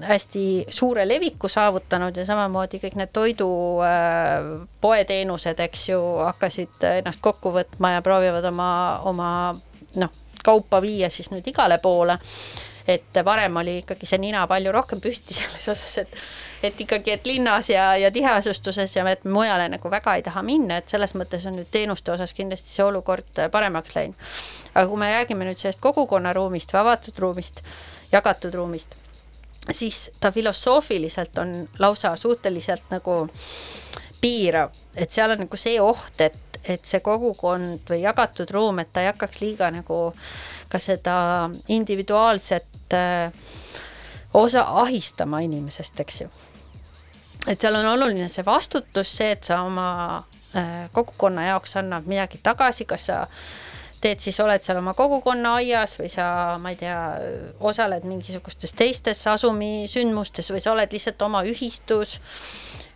[0.08, 3.48] hästi suure leviku saavutanud ja samamoodi kõik need toidu
[3.86, 4.48] äh,
[4.82, 8.70] poeteenused, eks ju, hakkasid ennast kokku võtma ja proovivad oma,
[9.08, 9.30] oma
[10.02, 12.18] noh, kaupa viia siis nüüd igale poole.
[12.88, 16.20] Et varem oli ikkagi see nina palju rohkem püsti selles osas, et
[16.62, 20.80] et ikkagi, et linnas ja, ja tiheasustuses ja et mujale nagu väga ei taha minna,
[20.80, 24.32] et selles mõttes on nüüd teenuste osas kindlasti see olukord paremaks läinud.
[24.74, 27.62] aga kui me räägime nüüd sellest kogukonnaruumist või avatud ruumist,
[28.12, 28.98] jagatud ruumist,
[29.70, 33.20] siis ta filosoofiliselt on lausa suhteliselt nagu
[34.20, 38.90] piirav, et seal on nagu see oht, et et see kogukond või jagatud ruum, et
[38.92, 39.98] ta ei hakkaks liiga nagu
[40.68, 41.14] ka seda
[41.70, 43.30] individuaalset äh,
[44.34, 46.28] osa ahistama inimesest, eks ju.
[47.48, 49.88] Et seal on oluline see vastutus, see, et sa oma
[50.56, 53.22] äh, kogukonna jaoks annad midagi tagasi, kas sa
[54.00, 56.28] teed siis, oled seal oma kogukonna aias või sa,
[56.62, 57.00] ma ei tea,
[57.60, 62.18] osaled mingisugustes teistes asumisündmustes või sa oled lihtsalt oma ühistus,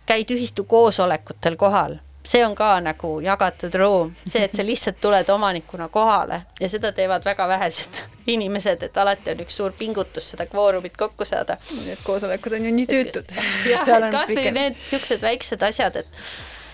[0.07, 5.29] käid ühistu koosolekutel kohal see on ka nagu jagatud ruum, see, et sa lihtsalt tuled
[5.29, 8.01] omanikuna kohale ja seda teevad väga vähesed
[8.35, 11.57] inimesed, et alati on üks suur pingutus seda kvoorumit kokku saada.
[11.83, 13.31] Need koosolekud on ju nii tüütud.
[13.73, 16.19] jah, et kasvõi need niisugused väiksed asjad, et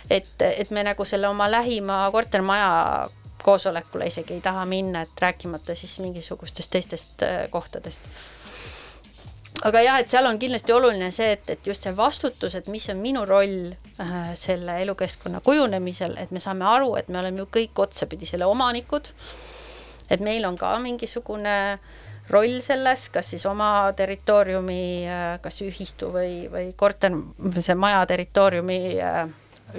[0.10, 3.10] et, et me nagu selle oma lähima kortermaja
[3.44, 8.02] koosolekule isegi ei taha minna, et rääkimata siis mingisugustest teistest äh, kohtadest
[9.68, 12.86] aga jah, et seal on kindlasti oluline see, et, et just see vastutus, et mis
[12.92, 17.50] on minu roll äh, selle elukeskkonna kujunemisel, et me saame aru, et me oleme ju
[17.60, 19.12] kõik otsapidi selle omanikud
[20.10, 21.56] et meil on ka mingisugune
[22.30, 24.82] roll selles, kas siis oma territooriumi,
[25.42, 27.16] kas ühistu või, või korter,
[27.62, 28.80] see maja territooriumi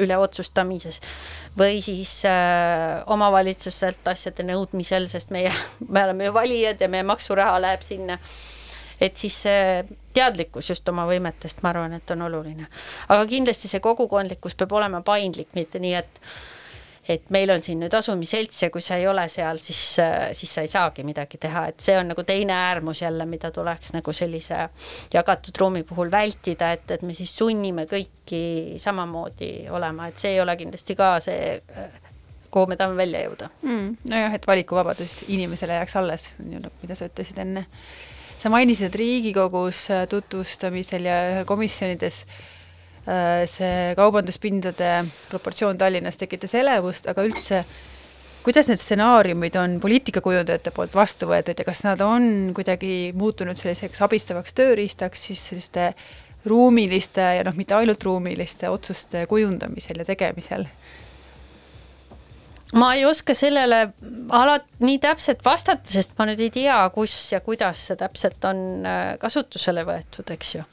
[0.01, 1.01] üle otsustamises
[1.59, 5.51] või siis äh, omavalitsuselt asjade nõudmisel, sest meie,
[5.93, 8.21] me oleme ju valijad ja meie maksuraha läheb sinna.
[9.01, 9.83] Et siis see
[10.15, 12.69] teadlikkus just oma võimetest, ma arvan, et on oluline.
[13.09, 16.25] aga kindlasti see kogukondlikkus peab olema paindlik, mitte nii, et
[17.11, 19.81] et meil on siin nüüd asumiselts ja kui sa ei ole seal, siis,
[20.39, 23.91] siis sa ei saagi midagi teha, et see on nagu teine äärmus jälle, mida tuleks
[23.97, 24.61] nagu sellise
[25.15, 28.45] jagatud ruumi puhul vältida, et, et me siis sunnime kõiki
[28.79, 31.59] samamoodi olema, et see ei ole kindlasti ka see
[32.51, 33.91] kuhu me tahame välja jõuda mm,.
[34.11, 37.67] nojah, et valikuvabadus inimesele jääks alles, mida sa ütlesid enne.
[38.41, 42.41] Sa mainisid, et Riigikogus tutvustamisel ja komisjonides äh,
[43.09, 47.63] Äh, see kaubanduspindade proportsioon Tallinnas tekitas elevust, aga üldse,
[48.45, 54.05] kuidas need stsenaariumid on poliitikakujundajate poolt vastu võetud ja kas nad on kuidagi muutunud selliseks
[54.05, 55.95] abistavaks tööriistaks siis selliste
[56.45, 60.69] ruumiliste ja noh, mitte ainult ruumiliste otsuste kujundamisel ja tegemisel?
[62.73, 63.81] Ma ei oska sellele
[64.29, 68.61] alati nii täpselt vastata, sest ma nüüd ei tea, kus ja kuidas see täpselt on
[68.87, 70.67] äh, kasutusele võetud, eks ju.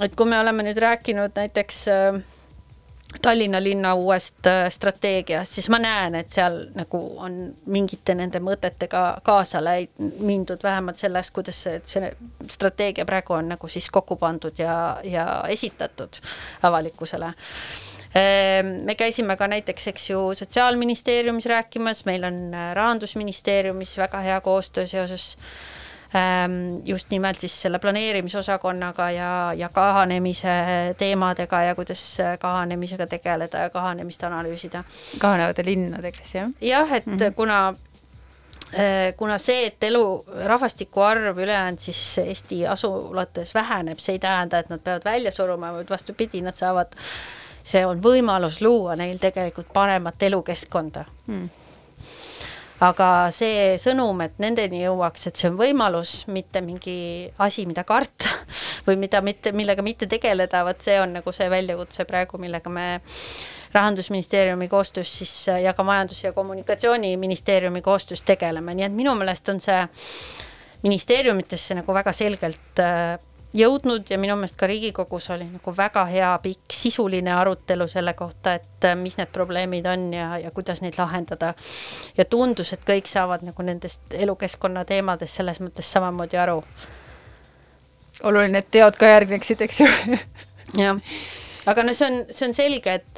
[0.00, 2.20] Et kui me oleme nüüd rääkinud näiteks äh,
[3.22, 9.02] Tallinna linna uuest äh, strateegiast, siis ma näen, et seal nagu on mingite nende mõtetega
[9.26, 12.12] kaasa läid-, mindud vähemalt selles, kuidas see, see
[12.54, 16.22] strateegia praegu on nagu siis kokku pandud ja, ja esitatud
[16.62, 17.34] avalikkusele
[18.84, 24.86] me käisime ka näiteks, eks ju, Sotsiaalministeeriumis rääkimas, meil on äh, Rahandusministeeriumis väga hea koostöö
[24.86, 25.36] seoses
[26.14, 30.48] Ähm, just nimelt siis selle planeerimisosakonnaga ja, ja kahanemise
[30.98, 34.82] teemadega ja kuidas kahanemisega tegeleda ja kahanemist analüüsida.
[35.18, 36.50] kahanevate linnadega siis jah?
[36.60, 37.34] jah, et mm -hmm.
[37.36, 37.74] kuna
[38.74, 44.58] äh, kuna see, et elu, rahvastiku arv ülejäänud siis Eesti asulates väheneb, see ei tähenda,
[44.58, 46.92] et nad peavad välja suruma, vaid vastupidi, nad saavad,
[47.64, 51.04] see on võimalus luua neil tegelikult paremat elukeskkonda.
[51.26, 51.48] Mm
[52.80, 58.32] aga see sõnum, et nendeni jõuaks, et see on võimalus, mitte mingi asi, mida karta
[58.86, 62.86] või mida mitte, millega mitte tegeleda, vot see on nagu see väljakutse praegu, millega me
[63.74, 69.60] rahandusministeeriumi koostöös siis ja ka Majandus- ja Kommunikatsiooniministeeriumi koostöös tegeleme, nii et minu meelest on
[69.62, 69.84] see
[70.82, 73.20] ministeeriumitesse nagu väga selgelt äh,
[73.56, 78.54] jõudnud ja minu meelest ka Riigikogus oli nagu väga hea pikk sisuline arutelu selle kohta,
[78.60, 81.54] et äh, mis need probleemid on ja, ja kuidas neid lahendada.
[82.16, 86.62] ja tundus, et kõik saavad nagu nendest elukeskkonna teemadest selles mõttes samamoodi aru.
[88.22, 89.88] oluline, et teod ka järgneksid, eks ju
[90.78, 91.00] jah,
[91.66, 93.09] aga no see on, see on selge, et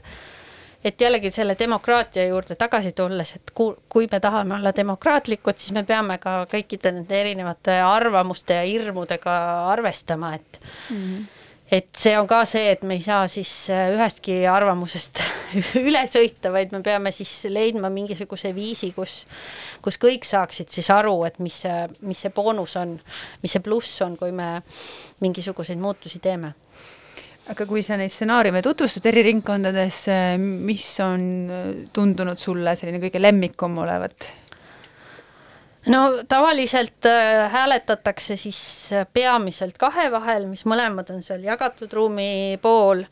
[0.85, 5.75] et jällegi selle demokraatia juurde tagasi tulles, et ku-, kui me tahame olla demokraatlikud, siis
[5.77, 9.37] me peame ka kõikide nende erinevate arvamuste ja hirmudega
[9.73, 11.25] arvestama, et mm -hmm.
[11.73, 15.23] et see on ka see, et me ei saa siis äh, ühestki arvamusest
[15.89, 19.27] üle sõita, vaid me peame siis leidma mingisuguse viisi, kus
[19.83, 23.01] kus kõik saaksid siis aru, et mis see, mis see boonus on,
[23.43, 24.63] mis see pluss on, kui me
[25.21, 26.55] mingisuguseid muutusi teeme
[27.51, 30.05] aga kui sa neid stsenaariume tutvustad eri ringkondades,
[30.39, 31.25] mis on
[31.95, 34.31] tundunud sulle selline kõige lemmikum olevat?
[35.91, 43.03] no tavaliselt äh, hääletatakse siis peamiselt kahe vahel, mis mõlemad on seal jagatud ruumi pool,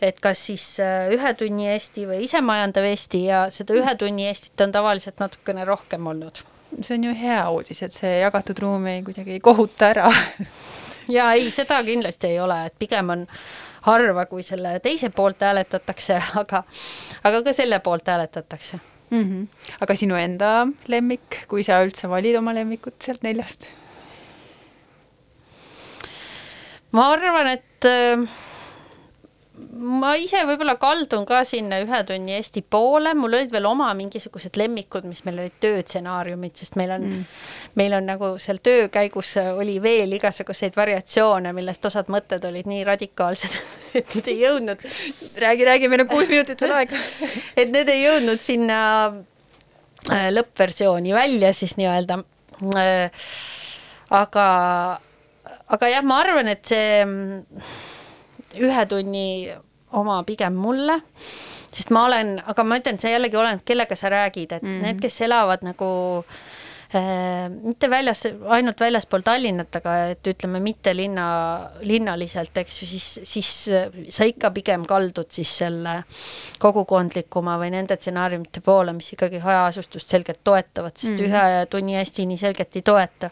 [0.00, 0.64] et kas siis
[1.12, 6.06] ühe tunni Eesti või isemajandav Eesti ja seda ühe tunni Eestit on tavaliselt natukene rohkem
[6.06, 6.40] olnud.
[6.80, 10.08] see on ju hea uudis, et see jagatud ruum ei kuidagi ei kohuta ära
[11.08, 13.24] ja ei, seda kindlasti ei ole, et pigem on
[13.86, 16.62] harva, kui selle teise poolt hääletatakse, aga,
[17.24, 18.78] aga ka selle poolt hääletatakse
[19.10, 19.22] mm.
[19.22, 19.46] -hmm.
[19.80, 23.66] aga sinu enda lemmik, kui sa üldse valid oma lemmikut sealt neljast?
[26.92, 28.28] ma arvan, et äh,
[29.56, 34.58] ma ise võib-olla kaldun ka sinna ühe tunni Eesti poole, mul olid veel oma mingisugused
[34.60, 37.22] lemmikud, mis meil olid tööstsenaariumid, sest meil on mm.,
[37.80, 42.84] meil on nagu seal töö käigus oli veel igasuguseid variatsioone, millest osad mõtted olid nii
[42.88, 43.56] radikaalsed,
[43.98, 44.86] et need ei jõudnud.
[45.46, 47.00] räägi, räägi, meil on kuus minutit veel aega
[47.60, 48.78] et need ei jõudnud sinna
[50.12, 52.20] äh, lõppversiooni välja siis nii-öelda.
[52.76, 53.26] Äh,
[54.14, 54.46] aga,
[55.72, 57.04] aga jah, ma arvan, et see
[58.58, 59.26] ühe tunni
[59.96, 61.00] oma pigem mulle,
[61.70, 64.82] sest ma olen, aga ma ütlen, see jällegi oleneb, kellega sa räägid, et mm -hmm.
[64.82, 65.90] need, kes elavad nagu
[67.62, 71.26] mitte väljas, ainult väljaspool Tallinnat, aga et ütleme, mitte linna,
[71.82, 73.50] linnaliselt, eks ju, siis, siis
[74.14, 75.96] sa ikka pigem kaldud siis selle
[76.62, 81.24] kogukondlikuma või nende stsenaariumite poole, mis ikkagi hajaasustust selgelt toetavad, sest mm.
[81.26, 83.30] ühe tunni hästi nii selgelt ei toeta.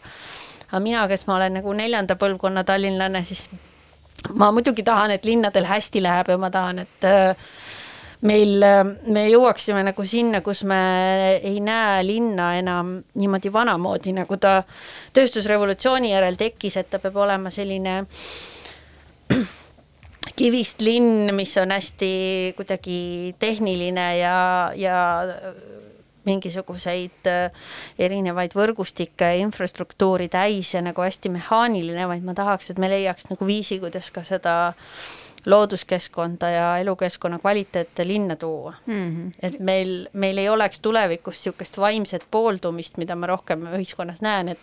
[0.67, 3.47] aga mina, kes ma olen nagu neljanda põlvkonna tallinlane, siis
[4.33, 7.49] ma muidugi tahan, et linnadel hästi läheb ja ma tahan, et äh,
[8.25, 8.63] meil,
[9.11, 10.79] me jõuaksime nagu sinna, kus me
[11.37, 14.61] ei näe linna enam niimoodi vanamoodi, nagu ta
[15.15, 18.01] tööstusrevolutsiooni järel tekkis, et ta peab olema selline
[20.39, 22.11] kivist linn, mis on hästi
[22.57, 24.37] kuidagi tehniline ja,
[24.75, 24.97] ja
[26.25, 27.29] mingisuguseid
[27.99, 33.47] erinevaid võrgustikke infrastruktuuri täis ja nagu hästi mehaaniline, vaid ma tahaks, et me leiaks nagu
[33.47, 34.75] viisi, kuidas ka seda äh,
[35.45, 38.93] looduskeskkonda ja elukeskkonna kvaliteete linna tuua mm.
[38.93, 39.31] -hmm.
[39.43, 44.59] et meil, meil ei oleks tulevikus niisugust vaimset pooldumist, mida ma rohkem ühiskonnas näen, et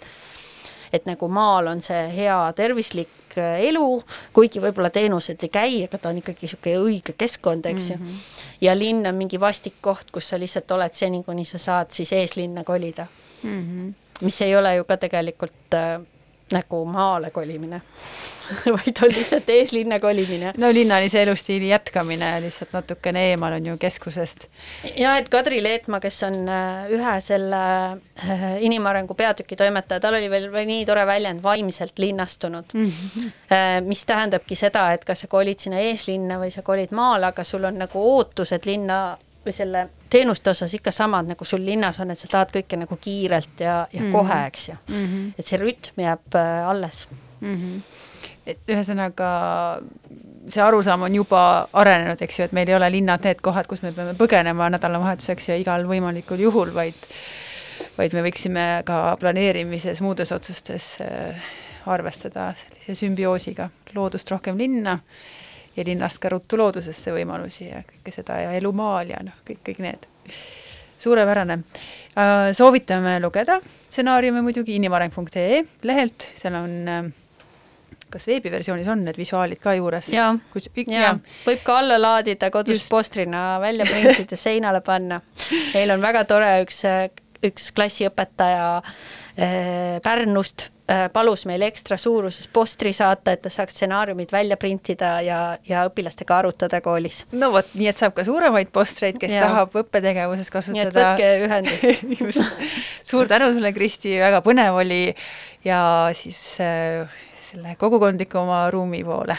[0.93, 3.09] et nagu maal on see hea tervislik
[3.39, 3.87] äh, elu,
[4.33, 8.07] kuigi võib-olla teenused ei käi, aga ta on ikkagi niisugune õige keskkond, eks ju mm
[8.07, 8.47] -hmm..
[8.61, 12.13] ja linn on mingi vastik koht, kus sa lihtsalt oled seni, kuni sa saad siis
[12.13, 13.07] eeslinna kolida
[13.43, 13.63] mm.
[13.63, 13.93] -hmm.
[14.25, 16.01] mis ei ole ju ka tegelikult äh,
[16.53, 17.81] nagu maale kolimine
[18.77, 20.53] vaid on lihtsalt eeslinna kolimine.
[20.57, 24.47] no linnalise elustiili jätkamine lihtsalt natukene eemal on ju keskusest.
[24.97, 30.31] ja et Kadri Leetmaa, kes on äh, ühe selle äh, inimarengu peatüki toimetaja, tal oli
[30.31, 32.87] veel nii tore väljend vaimselt linnastunud mm.
[32.87, 33.33] -hmm.
[33.87, 37.65] mis tähendabki seda, et kas sa kolid sinna eeslinna või sa kolid maale, aga sul
[37.65, 39.03] on nagu ootused linna
[39.47, 42.97] või selle teenuste osas ikka samad, nagu sul linnas on, et sa tahad kõike nagu
[43.01, 44.13] kiirelt ja, ja mm -hmm.
[44.13, 45.07] kohe, eks ju mm.
[45.07, 45.33] -hmm.
[45.39, 47.07] et see rütm jääb alles
[47.41, 47.57] mm.
[47.57, 48.02] -hmm
[48.47, 49.29] et ühesõnaga
[50.51, 53.85] see arusaam on juba arenenud, eks ju, et meil ei ole linnad need kohad, kus
[53.85, 56.99] me peame põgenema nädalavahetuseks ja igal võimalikul juhul, vaid
[57.97, 61.53] vaid me võiksime ka planeerimises, muudes otsustes äh,
[61.91, 64.99] arvestada sellise sümbioosiga, loodust rohkem linna
[65.77, 69.63] ja linnast ka ruttu loodusesse võimalusi ja kõike seda ja elu maal ja noh, kõik,
[69.69, 70.09] kõik need.
[71.03, 71.59] suurepärane.
[72.15, 77.03] Äh, soovitame lugeda stsenaariume muidugi inimareng.ee lehelt, seal on äh,
[78.13, 80.11] kas veebiversioonis on need visuaalid ka juures?
[80.13, 80.35] jaa,
[80.87, 82.91] jaa, võib ka alla laadida kodus Just.
[82.93, 85.21] postrina välja printida, seinale panna.
[85.75, 86.85] meil on väga tore üks,
[87.43, 94.33] üks klassiõpetaja äh, Pärnust äh, palus meil ekstra suuruses postri saata, et ta saaks stsenaariumid
[94.33, 97.25] välja printida ja, ja õpilastega arutada koolis.
[97.33, 99.49] no vot, nii et saab ka suuremaid postreid, kes ja.
[99.49, 100.79] tahab õppetegevuses kasutada.
[100.79, 102.63] nii et võtke ühendust
[103.11, 105.05] suur tänu sulle, Kristi, väga põnev oli
[105.67, 105.83] ja
[106.19, 107.21] siis äh,
[107.53, 109.37] selle kogukondlikuma ruumi poole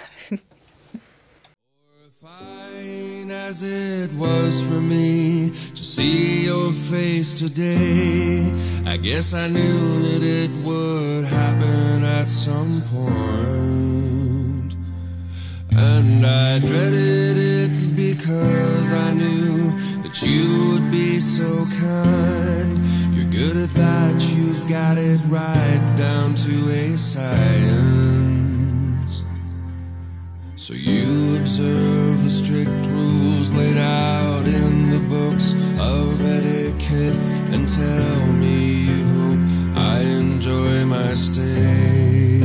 [3.50, 8.52] as it was for me to see your face today.
[8.86, 14.76] I guess I knew that it would happen at some point.
[15.76, 19.72] And I dreaded it because I knew
[20.04, 22.80] that you would be so kind
[23.34, 27.34] good at that, you've got it right down to a science.
[30.56, 38.26] So you observe the strict rules laid out in the books of etiquette and tell
[38.34, 39.40] me you hope
[39.78, 42.44] I enjoy my stay.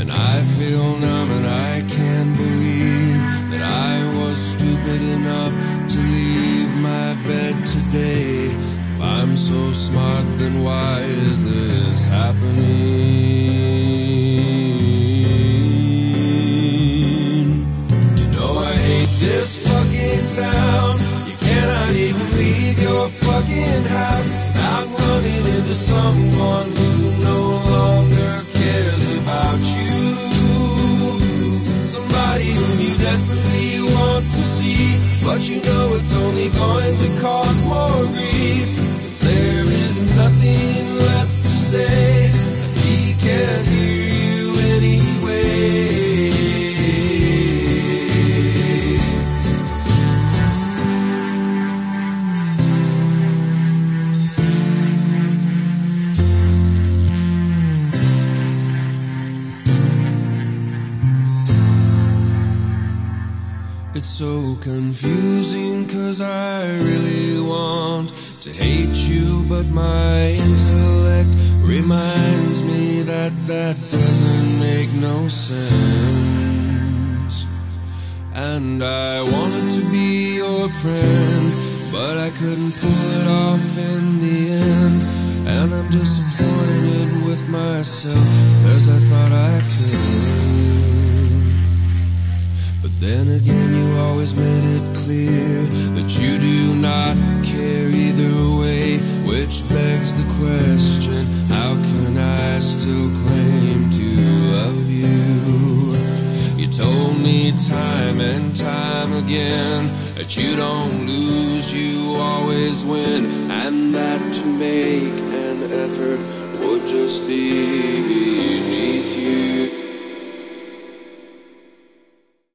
[0.00, 5.54] And I feel numb and I can't believe that I was stupid enough
[5.94, 8.35] to leave my bed today
[9.46, 13.05] so smart, then why is this happening?